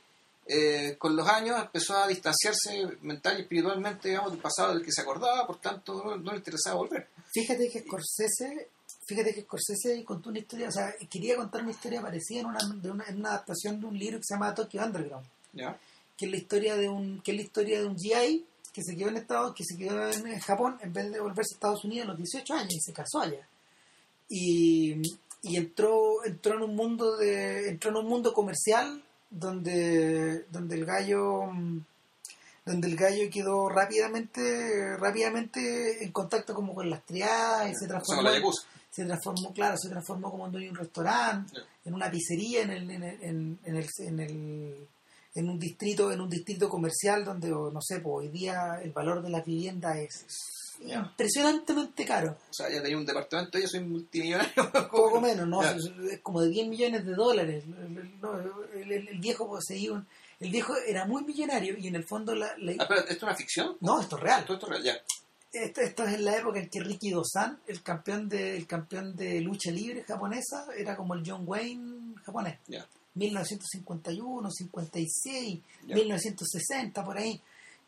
[0.52, 4.90] eh, con los años empezó a distanciarse mental y espiritualmente, digamos, del pasado del que
[4.90, 7.06] se acordaba, por tanto no, no le interesaba volver.
[7.32, 8.70] Fíjate que Scorsese,
[9.06, 12.58] fíjate que Scorsese contó una historia, o sea, quería contar una historia parecida en una,
[12.82, 15.78] de una, en una adaptación de un libro que se llama Tokyo Underground, ¿Ya?
[16.16, 18.96] que es la historia de un, que es la historia de un GI que se
[18.96, 22.08] quedó en Estados, que se quedó en Japón en vez de volverse a Estados Unidos
[22.08, 23.46] a los 18 años y se casó allá.
[24.28, 25.00] Y,
[25.42, 30.84] y entró, entró en un mundo de, entró en un mundo comercial donde, donde el
[30.84, 31.80] gallo mm,
[32.66, 37.88] donde el gallo quedó rápidamente rápidamente en contacto como con las triadas y se O
[37.88, 38.22] sea, con transformó
[38.90, 42.70] se transformó, claro, se transformó como en dueño de un restaurante, en una pizzería, en
[42.70, 44.88] el, en el, en, en el, en el-
[45.36, 49.22] en un distrito, en un distrito comercial donde, no sé, pues, hoy día el valor
[49.22, 50.26] de la vivienda es
[50.80, 52.36] Impresionantemente caro.
[52.50, 54.52] O sea, ya tenía un departamento, yo soy multimillonario.
[54.90, 55.62] Poco menos, ¿no?
[55.62, 57.64] Es, como de 10 millones de dólares.
[57.66, 58.38] No,
[58.74, 60.06] el- el- el viejo poseía un...
[60.40, 62.56] El viejo era muy millonario y en el fondo la...
[62.58, 63.76] la- Ah, pero, ¿esto es una ficción?
[63.80, 64.40] no, esto es real.
[64.40, 64.94] Esto es real, ya.
[65.52, 69.16] Esto, esto es en la época en que Ricky Dozan, el campeón de, el campeón
[69.16, 72.58] de lucha libre japonesa, era como el John Wayne japonés.
[72.68, 72.86] Ya.
[73.14, 75.94] 1951, 56, Ya.
[75.96, 77.40] 1960, por ahí.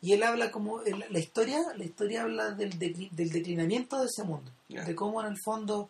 [0.03, 4.23] Y él habla como, el- la historia la historia habla del, del declinamiento de ese
[4.23, 4.51] mundo,
[4.85, 5.89] de cómo en el fondo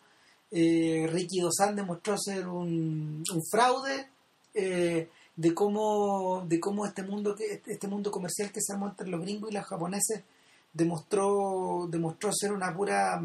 [0.50, 4.06] eh, Ricky Dozan demostró ser un, un fraude,
[4.54, 9.08] eh, de cómo de cómo este mundo que este mundo comercial que se armó entre
[9.08, 10.22] los gringos y los japoneses
[10.72, 13.20] demostró demostró ser una pura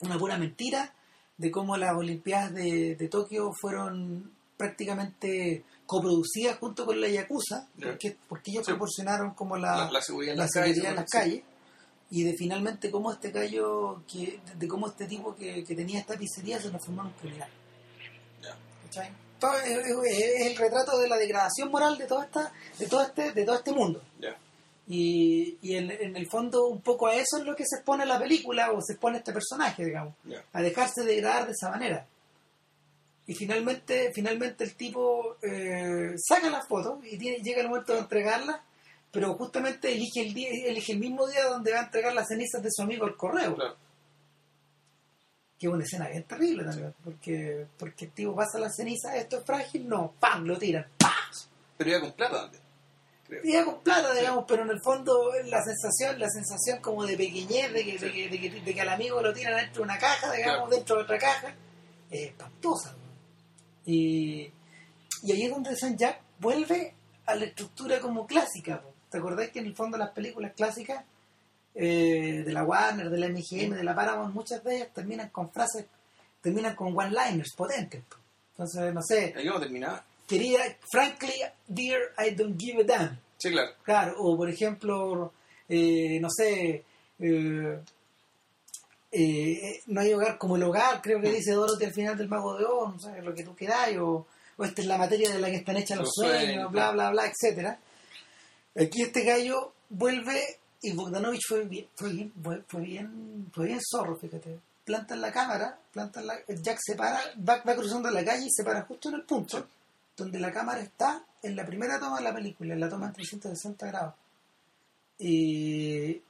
[0.00, 0.92] una pura mentira
[1.38, 5.62] de cómo las Olimpiadas de, de Tokio fueron prácticamente
[5.92, 7.86] coproducidas junto con la Yakuza, Ya.
[7.88, 8.72] porque, porque ellos Sí.
[8.72, 10.44] proporcionaron como La, la, la seguridad en la
[11.02, 11.42] las calles.
[12.10, 16.16] y de finalmente cómo este gallo, que, de cómo este tipo que, que tenía esta
[16.16, 17.50] pizzería se transformó en un criminal.
[18.92, 23.56] Es, el retrato de la degradación moral de toda esta, de todo este, de todo
[23.56, 24.00] este mundo.
[24.88, 28.04] Y, y en, en el fondo un poco a eso es lo que se expone
[28.04, 30.14] la película o se expone este personaje, digamos
[30.52, 32.06] a dejarse degradar de esa manera.
[33.32, 38.00] Y finalmente, finalmente el tipo eh, saca las fotos y tiene, llega el momento de
[38.00, 38.60] entregarlas,
[39.10, 42.62] pero justamente elige el día, elige el mismo día donde va a entregar las cenizas
[42.62, 43.74] de su amigo al correo, Claro.
[45.58, 49.38] que es una escena bien terrible también, porque, porque el tipo pasa las cenizas, esto
[49.38, 50.44] es frágil, no, ¡pam!
[50.44, 51.10] lo tiran, ¡pam!
[51.78, 52.60] Pero iba con plata antes.
[53.44, 57.72] Ya con plata, digamos, pero en el fondo la sensación, la sensación como de pequeñez,
[57.72, 59.98] de que, de que, de que, de que al amigo lo tiran dentro de una
[59.98, 60.76] caja, digamos, Claro.
[60.76, 61.54] dentro de otra caja,
[62.10, 62.94] es espantosa.
[63.86, 63.92] ¿No?
[63.92, 64.50] Y,
[65.22, 66.94] y ahí es donde San Jack vuelve
[67.26, 68.82] a la estructura como clásica.
[69.10, 71.04] ¿Te acordás que en el fondo las películas clásicas
[71.74, 75.50] eh, de la Warner, de la MGM, de la Paramount, muchas de ellas terminan con
[75.50, 75.86] frases,
[76.40, 78.02] terminan con one-liners potentes?
[78.52, 80.02] Entonces, no sé, Ahí vamos a terminar.
[80.26, 80.60] quería,
[80.90, 81.32] frankly,
[81.66, 83.18] dear, I don't give a damn.
[83.38, 83.72] Sí, claro.
[83.82, 85.32] Claro, o por ejemplo,
[85.68, 86.84] eh, no sé,
[87.18, 87.80] eh,
[89.12, 92.56] eh, no hay hogar como el hogar, creo que dice Dorothy al final del Mago
[92.56, 95.38] de Oz, no sé, lo que tú queráis, o, o esta es la materia de
[95.38, 97.78] la que están hechas los, Los sueños, sueños, bla, bla, bla, etcétera.
[98.74, 100.40] Aquí este gallo vuelve
[100.80, 102.32] y Bogdanovich fue bien, fue bien,
[102.66, 104.58] fue, bien, fue bien zorro, fíjate.
[104.84, 108.46] Planta en la cámara, planta en la, Jack se para, va, va cruzando la calle
[108.46, 109.68] y se para justo en el punto
[110.16, 113.12] donde la cámara está en la primera toma de la película, en la toma en
[113.12, 114.14] 360 grados.
[115.18, 116.20] Y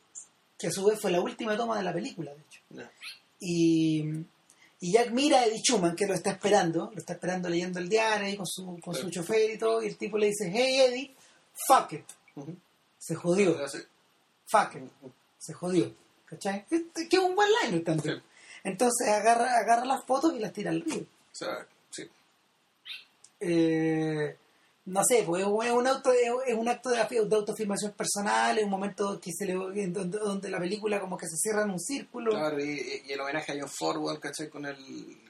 [0.62, 2.88] que a su vez fue la última toma de la película, de hecho.
[3.40, 4.04] Y,
[4.80, 7.88] y Jack mira a Eddie Schumann, que lo está esperando, lo está esperando leyendo el
[7.88, 10.80] diario ahí con su, con su chofer y todo, y el tipo le dice, hey
[10.80, 11.14] Eddie,
[11.66, 12.04] fuck it,
[12.98, 13.56] se jodió,
[14.46, 14.84] fuck it,
[15.38, 15.92] se jodió.
[16.26, 16.64] ¿Cachai?
[16.70, 18.16] Este- Que es un buen liner también.
[18.18, 18.22] Sí.
[18.64, 21.02] Entonces agarra, agarra las fotos y las tira al río.
[21.02, 22.04] O sea, sí.
[23.40, 24.36] Eh,
[24.84, 28.64] no sé, pues es un, auto, es un acto de, afi- de autoafirmación personal, es
[28.64, 31.78] un momento que se le, donde, donde la película como que se cierra en un
[31.80, 32.32] círculo.
[32.32, 34.48] Claro, y, y el homenaje a John Ford, ¿cachai?
[34.48, 34.76] Con el.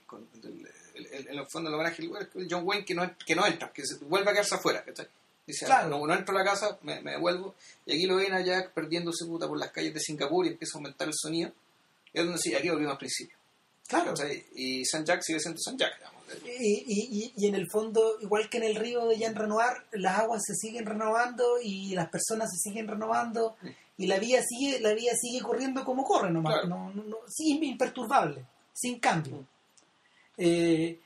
[0.06, 3.34] Con el, el- el- en el fondo, el homenaje al John Wayne que no, que
[3.34, 5.06] no entra, que se vuelve a quedarse afuera, ¿cachai?
[5.46, 5.88] Dice, Claro.
[5.88, 7.54] no, no entro a la casa, me, me devuelvo.
[7.84, 10.76] Y aquí lo ven a Jack perdiéndose puta por las calles de Singapur y empieza
[10.76, 11.50] a aumentar el sonido.
[12.12, 13.36] Es donde sí, aquí volvimos al principio.
[13.88, 14.14] Claro.
[14.14, 14.44] ¿cachai?
[14.54, 16.22] Y San Jack sigue siendo San Jack, digamos.
[16.46, 20.18] Y, y, y- en el fondo, igual que en el río de Jean Renoir, las
[20.20, 23.56] aguas se siguen renovando y las personas se siguen renovando
[23.98, 26.68] y la vida sigue, la vida sigue corriendo como corre nomás, Claro.
[26.68, 29.44] no, no, no- sí, imperturbable, sin cambio.
[30.38, 30.98] Eh,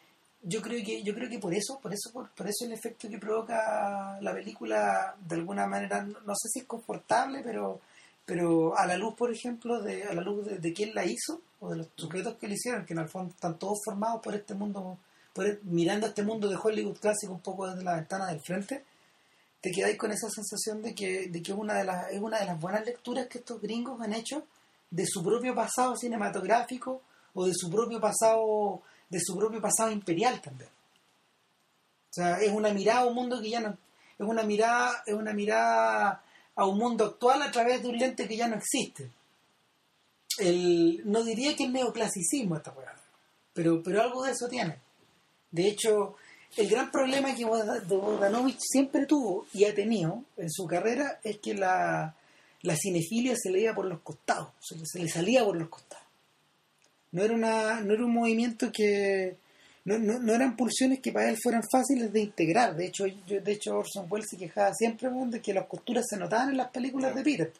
[0.43, 3.09] yo creo que, yo creo que por eso, por eso, por, por eso el efecto
[3.09, 7.81] que provoca la película, de alguna manera, no, no sé si es confortable, pero,
[8.25, 11.41] pero a la luz, por ejemplo, de, a la luz de, de quién la hizo,
[11.61, 14.35] o de los sujetos que la hicieron, que en el fondo están todos formados por
[14.35, 14.99] este mundo,
[15.33, 18.85] por el- mirando este mundo de Hollywood clásico un poco desde la ventana del frente,
[19.61, 22.39] te quedáis con esa sensación de que, de que es una de las, es una
[22.39, 24.45] de las buenas lecturas que estos gringos han hecho
[24.91, 27.03] de su propio pasado cinematográfico
[27.35, 30.69] o de su propio pasado de su propio pasado imperial también.
[30.69, 33.71] O sea, es una mirada a un mundo que ya no
[34.19, 36.23] es una mirada es una mirada
[36.55, 39.11] a un mundo actual a través de un lente que ya no existe.
[40.39, 42.95] El, no diría que es neoclasicismo esta weá,
[43.53, 44.79] pero pero algo de eso tiene.
[45.51, 46.17] De hecho,
[46.57, 51.55] el gran problema que Bogdanovich siempre tuvo y ha tenido en su carrera es que
[51.55, 52.15] la,
[52.63, 55.69] la cinefilia se le iba por los costados, se le, se le salía por los
[55.69, 56.05] costados.
[57.13, 59.37] No era, una, no era un movimiento que...
[59.85, 62.75] No, no, no eran pulsiones que para él fueran fáciles de integrar.
[62.75, 66.17] De hecho, yo, de hecho Orson Welles se quejaba siempre de que las costuras se
[66.17, 67.53] notaban en las películas de Peter.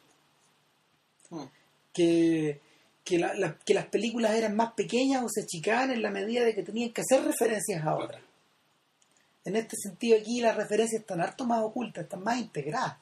[1.29, 1.43] Mm.
[1.93, 2.59] Que,
[3.07, 6.43] que, la- la- que las películas eran más pequeñas o se achicaban en la medida
[6.43, 8.21] de que tenían que hacer referencias a otras.
[9.45, 12.97] En este sentido aquí las referencias están harto más ocultas, están más integradas.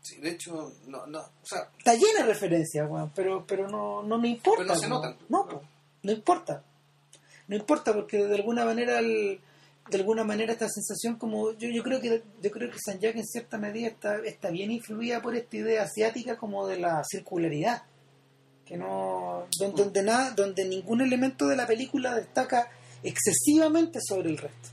[0.00, 4.02] Sí, de hecho, no, no, o sea, Está llena de referencias, weón, pero, pero no,
[4.04, 4.62] no me importa.
[4.62, 5.16] Pero no se notan.
[5.28, 5.48] No,
[6.02, 6.62] no importa.
[7.48, 9.40] No importa porque de alguna manera el-
[9.90, 13.14] de alguna manera esta sensación como yo, yo creo que yo creo que San Jack
[13.16, 17.82] en cierta medida está, está bien influida por esta idea asiática como de la circularidad
[18.66, 22.70] que no donde, donde nada donde ningún elemento de la película destaca
[23.02, 24.68] excesivamente sobre el resto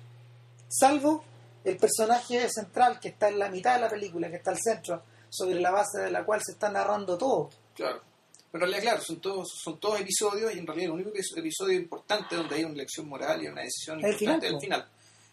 [0.67, 1.23] salvo
[1.63, 5.03] el personaje central que está en la mitad de la película que está al centro
[5.29, 8.01] sobre la base de la cual se está narrando todo claro.
[8.51, 11.39] Pero en realidad, claro, son todos, son todos episodios y en realidad el único episo-
[11.39, 14.87] episodio importante donde hay una lección moral y una decisión El importante es el final.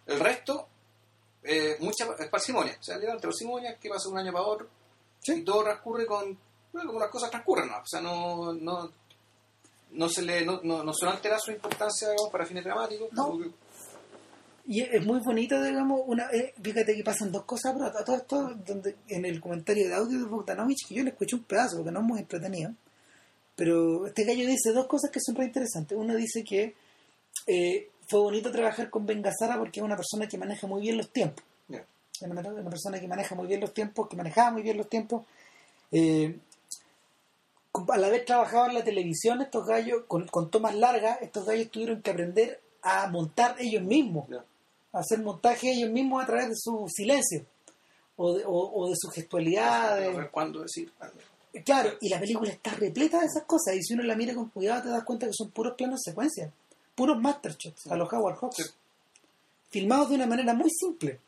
[0.07, 0.69] El resto,
[1.43, 2.79] eh, mucha es parsimonia.
[2.81, 4.69] O sea, literalmente parsimonia que pasa de un año para otro
[5.21, 5.33] Sí.
[5.35, 6.39] y todo transcurre con,
[6.73, 7.79] bueno, como las cosas transcurren, ¿no?
[7.79, 8.91] O sea, no, no,
[9.93, 13.09] no se le, no, no, no se le altera su importancia digamos, para fines dramáticos.
[13.12, 13.39] No.
[13.39, 13.51] que-
[14.66, 18.16] Y es muy bonito, digamos, una, eh, fíjate que pasan dos cosas, pero a todo
[18.16, 21.77] esto, donde, en el comentario de audio de Bogdanovich, que yo le escuché un pedazo,
[21.79, 22.73] porque no es muy entretenido,
[23.57, 25.99] pero este gallo dice dos cosas que son re interesantes.
[25.99, 26.75] Uno dice que
[27.47, 30.97] eh, fue bonito trabajar con Ben Gazzara porque es una persona que maneja muy bien
[30.97, 31.45] los tiempos.
[31.68, 31.85] ya.
[32.21, 34.89] Es una, una persona que maneja muy bien los tiempos, que manejaba muy bien los
[34.89, 35.25] tiempos.
[35.91, 36.39] Eh,
[37.89, 42.03] al haber trabajado en la televisión, estos gallos, con, con tomas largas, estos gallos tuvieron
[42.03, 44.45] que aprender a montar ellos mismos Ya.
[44.93, 47.45] hacer montaje ellos mismos a través de su silencio
[48.16, 49.97] o de, o, o de su gestualidad.
[49.99, 50.91] de- cuándo decir.
[51.64, 54.49] Claro, y la película está repleta de esas cosas y si uno la mira con
[54.51, 56.53] cuidado te das cuenta que son puros planos secuencia,
[56.95, 58.62] puros master shots a los Howard Hawks, Sí.
[59.71, 61.18] filmados de una manera muy simple.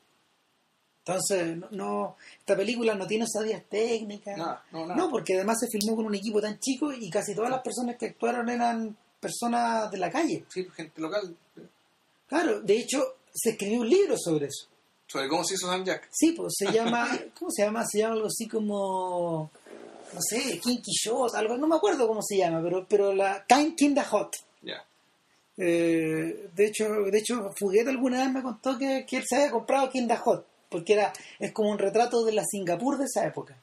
[1.04, 4.36] Entonces, no, no- esta película no tiene osadías técnicas.
[4.38, 4.94] Nada, no, nada.
[4.94, 7.96] No, porque además se filmó con un equipo tan chico y casi todas las personas
[7.96, 10.44] que actuaron eran personas de la calle.
[10.48, 11.36] Sí, gente local.
[12.28, 13.02] Claro, de hecho,
[13.34, 14.68] se escribió un libro sobre eso.
[15.06, 16.08] Sobre cómo se hizo San Jack.
[16.10, 17.84] Sí, pues se llama, ¿cómo se llama?
[17.84, 19.50] Se llama algo así como,
[20.14, 23.74] no sé, Kinky Shot, algo, no me acuerdo cómo se llama, pero, pero la Kind
[23.76, 24.34] Kinda Hot.
[24.62, 24.82] Ya.
[25.58, 29.50] Eh, de hecho, de hecho, Fuguet alguna vez me contó que, que él se había
[29.50, 33.56] comprado Kinda Hot, porque era, es como un retrato de la Singapur de esa época.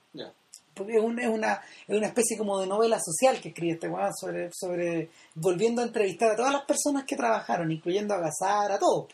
[0.73, 3.89] Porque es, un- es una, es una especie como de novela social que escribe este
[3.89, 8.71] weón sobre, sobre, volviendo a entrevistar a todas las personas que trabajaron, incluyendo a Gazar,
[8.71, 9.07] a todos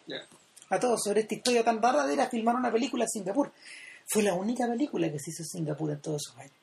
[0.69, 3.51] a todos sobre esta historia tan rara de ir a filmar una película en Singapur.
[4.07, 6.53] Fue la única película que se hizo en Singapur en todos esos años.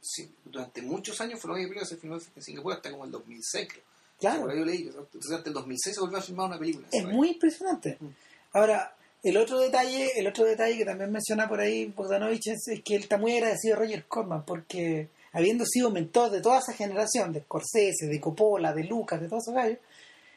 [0.00, 3.04] Sí, durante muchos años fue la única película que se filmó en Singapur hasta como
[3.06, 3.68] el 2006.
[3.70, 3.82] creo.
[4.18, 4.82] Claro, yo leí.
[4.88, 6.86] Entonces, hasta el 2006 se volvió a filmar una película.
[6.92, 7.96] es muy impresionante.
[8.00, 8.06] Mm.
[8.52, 8.94] Ahora,
[9.24, 12.96] el otro detalle, el otro detalle que también menciona por ahí Bogdanovich es, es que
[12.96, 17.32] él está muy agradecido a Roger Corman porque habiendo sido mentor de toda esa generación,
[17.32, 19.78] de Scorsese, de Coppola, de Lucas, de todos esos gallos,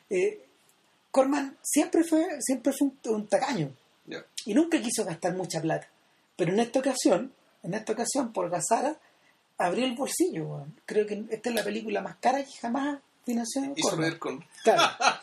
[0.10, 0.42] eh,
[1.12, 3.72] Corman siempre fue, siempre fue un, un tacaño.
[4.46, 5.88] Y nunca quiso gastar mucha plata.
[6.38, 7.34] Pero en esta ocasión,
[7.64, 8.98] en esta ocasión, por Gazara,
[9.58, 10.66] abrió el bolsillo.
[10.86, 13.00] Creo que esta es la película más cara que jamás
[13.98, 14.44] ver con.
[14.64, 14.82] Claro.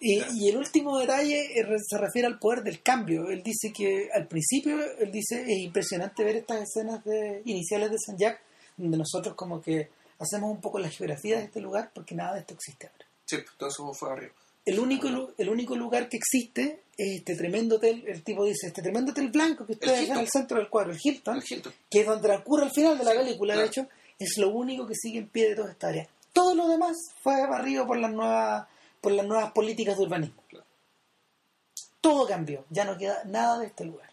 [0.00, 3.28] Y, y el último detalle eh, se refiere al poder del cambio.
[3.30, 7.96] Él dice que al principio, él dice, es impresionante ver estas escenas de, iniciales de
[7.98, 8.40] San Jack,
[8.76, 9.88] donde nosotros como que
[10.18, 13.06] hacemos un poco la geografía de este lugar, porque nada de esto existe ahora.
[13.24, 14.32] Sí, pues, todo eso fue arriba.
[14.64, 15.08] El único,
[15.38, 19.30] el único lugar que existe es este tremendo hotel, el tipo dice, este tremendo hotel
[19.30, 20.18] blanco que ustedes ven Hilton.
[20.18, 21.72] al centro del cuadro, el Hilton, El Hilton.
[21.90, 23.88] que es donde transcurre al final de la Sí, película, de hecho,
[24.18, 26.06] es lo único que sigue en pie de toda esta área.
[26.38, 28.68] Todo lo demás fue barrido por las nuevas,
[29.00, 30.40] por las nuevas políticas de urbanismo.
[30.48, 30.64] Claro.
[32.00, 34.08] Todo cambió, ya no queda nada de este lugar.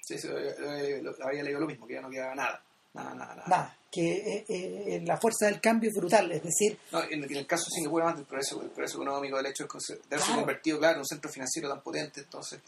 [0.00, 2.62] Sí, sí, eh, eh, había leído lo mismo, que ya no quedaba nada.
[2.94, 3.44] Nada, nada, nada.
[3.46, 7.64] Nada, que eh, la fuerza del cambio es brutal, es decir, No, en, el caso
[7.66, 10.34] de Singapur, además del progreso, el progreso económico del hecho de haberse Claro.
[10.36, 12.58] convertido, claro, en un centro financiero tan potente, entonces.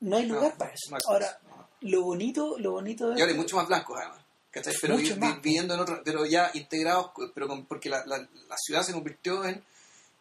[0.00, 0.88] no hay lugar no, para eso.
[0.90, 1.38] no hay Ahora,
[1.80, 4.27] lo bonito, lo bonito de Y ahora hay mucho más blancos, además.
[4.50, 4.74] ¿Cachai?
[4.80, 8.56] Pero vi- vi- viviendo en otro, pero ya integrados, pero con- porque la, la, la
[8.58, 9.62] ciudad se convirtió en.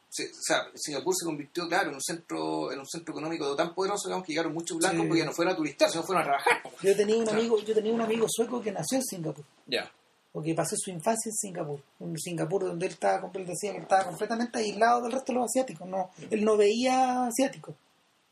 [0.10, 3.74] se- o sea, Singapur se convirtió, claro, en un centro en un centro económico tan
[3.76, 5.08] poderoso digamos, que llegaron muchos blancos Sí.
[5.08, 6.62] porque ya no fueron a turistar, sino fueron a trabajar.
[6.82, 7.40] Yo tenía un Claro.
[7.40, 9.91] amigo, yo tenía un amigo sueco que nació en Singapur, Ya.
[10.34, 13.80] o que pasó su infancia en Singapur, un Singapur donde él estaba, él decía que
[13.80, 17.76] estaba completamente aislado del resto de los asiáticos, no, él no veía asiáticos,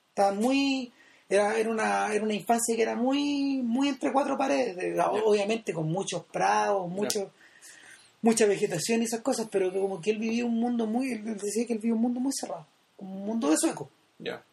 [0.09, 0.93] estaba muy,
[1.29, 5.73] era, era una, era una infancia que era muy, muy entre cuatro paredes, de- obviamente
[5.73, 7.31] con muchos prados, mucho,
[8.21, 11.23] mucha vegetación y esas cosas, pero que como que él vivía un mundo muy, él
[11.37, 12.65] decía que él vivía un mundo muy cerrado,
[12.97, 13.89] un mundo de sueco.
[14.19, 14.43] Ya.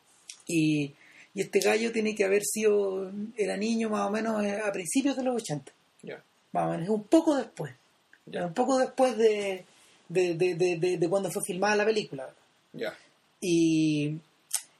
[0.47, 0.93] Y,
[1.35, 5.17] y este gallo tiene que haber sido, era niño más o menos eh, a principios
[5.17, 5.73] de los 80,
[6.03, 6.23] Ya.
[6.53, 7.73] más o menos, un poco después,
[8.27, 9.65] un poco después de,
[10.09, 12.29] de, de, de, de- de cuando fue filmada la película.
[13.41, 14.19] Y,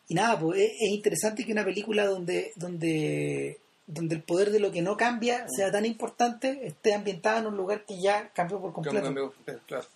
[0.09, 4.61] y nada, pues es, es interesante que una película donde, donde, donde el poder de
[4.61, 8.61] lo que no cambia sea tan importante esté ambientada en un lugar que ya cambió
[8.61, 9.03] por completo.
[9.03, 9.87] Cambio, cambio, claro.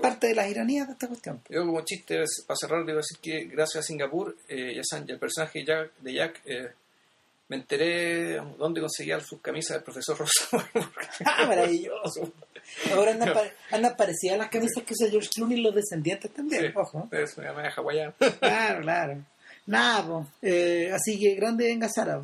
[0.00, 1.40] Parte de las ironías de esta cuestión.
[1.48, 5.18] Yo como chiste, para cerrar, debo decir que gracias a Singapur, eh, ya saben, el
[5.18, 6.70] personaje de Jack, de Jack eh,
[7.48, 10.70] me enteré dónde conseguía sus camisas del profesor Rosa.
[11.24, 12.32] ¡Ah, maravilloso!
[12.94, 16.66] Ahora andan, pare- andan parecidas las camisas que usa George Clooney y los descendientes también,
[16.66, 17.08] Sí, ojo.
[17.10, 18.14] Es una media hawaiana.
[18.40, 19.24] Claro, claro.
[19.66, 20.26] Nada, pues.
[20.42, 22.20] Eh, así que grande en Gazara,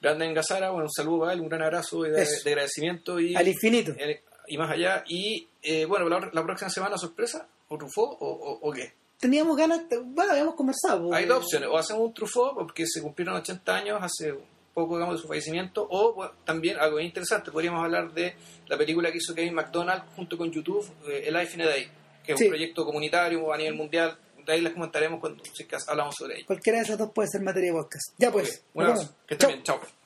[0.00, 3.48] Grande en Gazara, bueno, un saludo a él, un gran abrazo de, agradecimiento y, al
[3.48, 3.92] infinito.
[3.98, 5.02] eh, y más allá.
[5.08, 8.92] Y eh, bueno, la, la próxima semana, sorpresa, o Truffaut o, o, o qué.
[9.18, 11.12] Teníamos ganas, bueno, habíamos conversado.
[11.14, 14.34] Hay dos opciones, o hacemos un Truffaut porque se cumplieron 80 años hace
[14.76, 18.34] poco digamos, de su fallecimiento, o bueno, también algo interesante, podríamos hablar de
[18.68, 21.88] la película que hizo Kevin McDonald junto con YouTube, eh, El Life in a Day,
[22.22, 22.44] que es Sí.
[22.44, 26.46] un proyecto comunitario a nivel mundial, de ahí les comentaremos cuando si hablamos sobre ello.
[26.46, 28.12] Cualquiera de esas dos puede ser materia de podcast.
[28.18, 28.58] Ya pues.
[28.58, 29.26] Ok, Un nos abrazo, vemos.
[29.26, 29.50] que estén Chau.
[29.50, 30.05] bien, chao.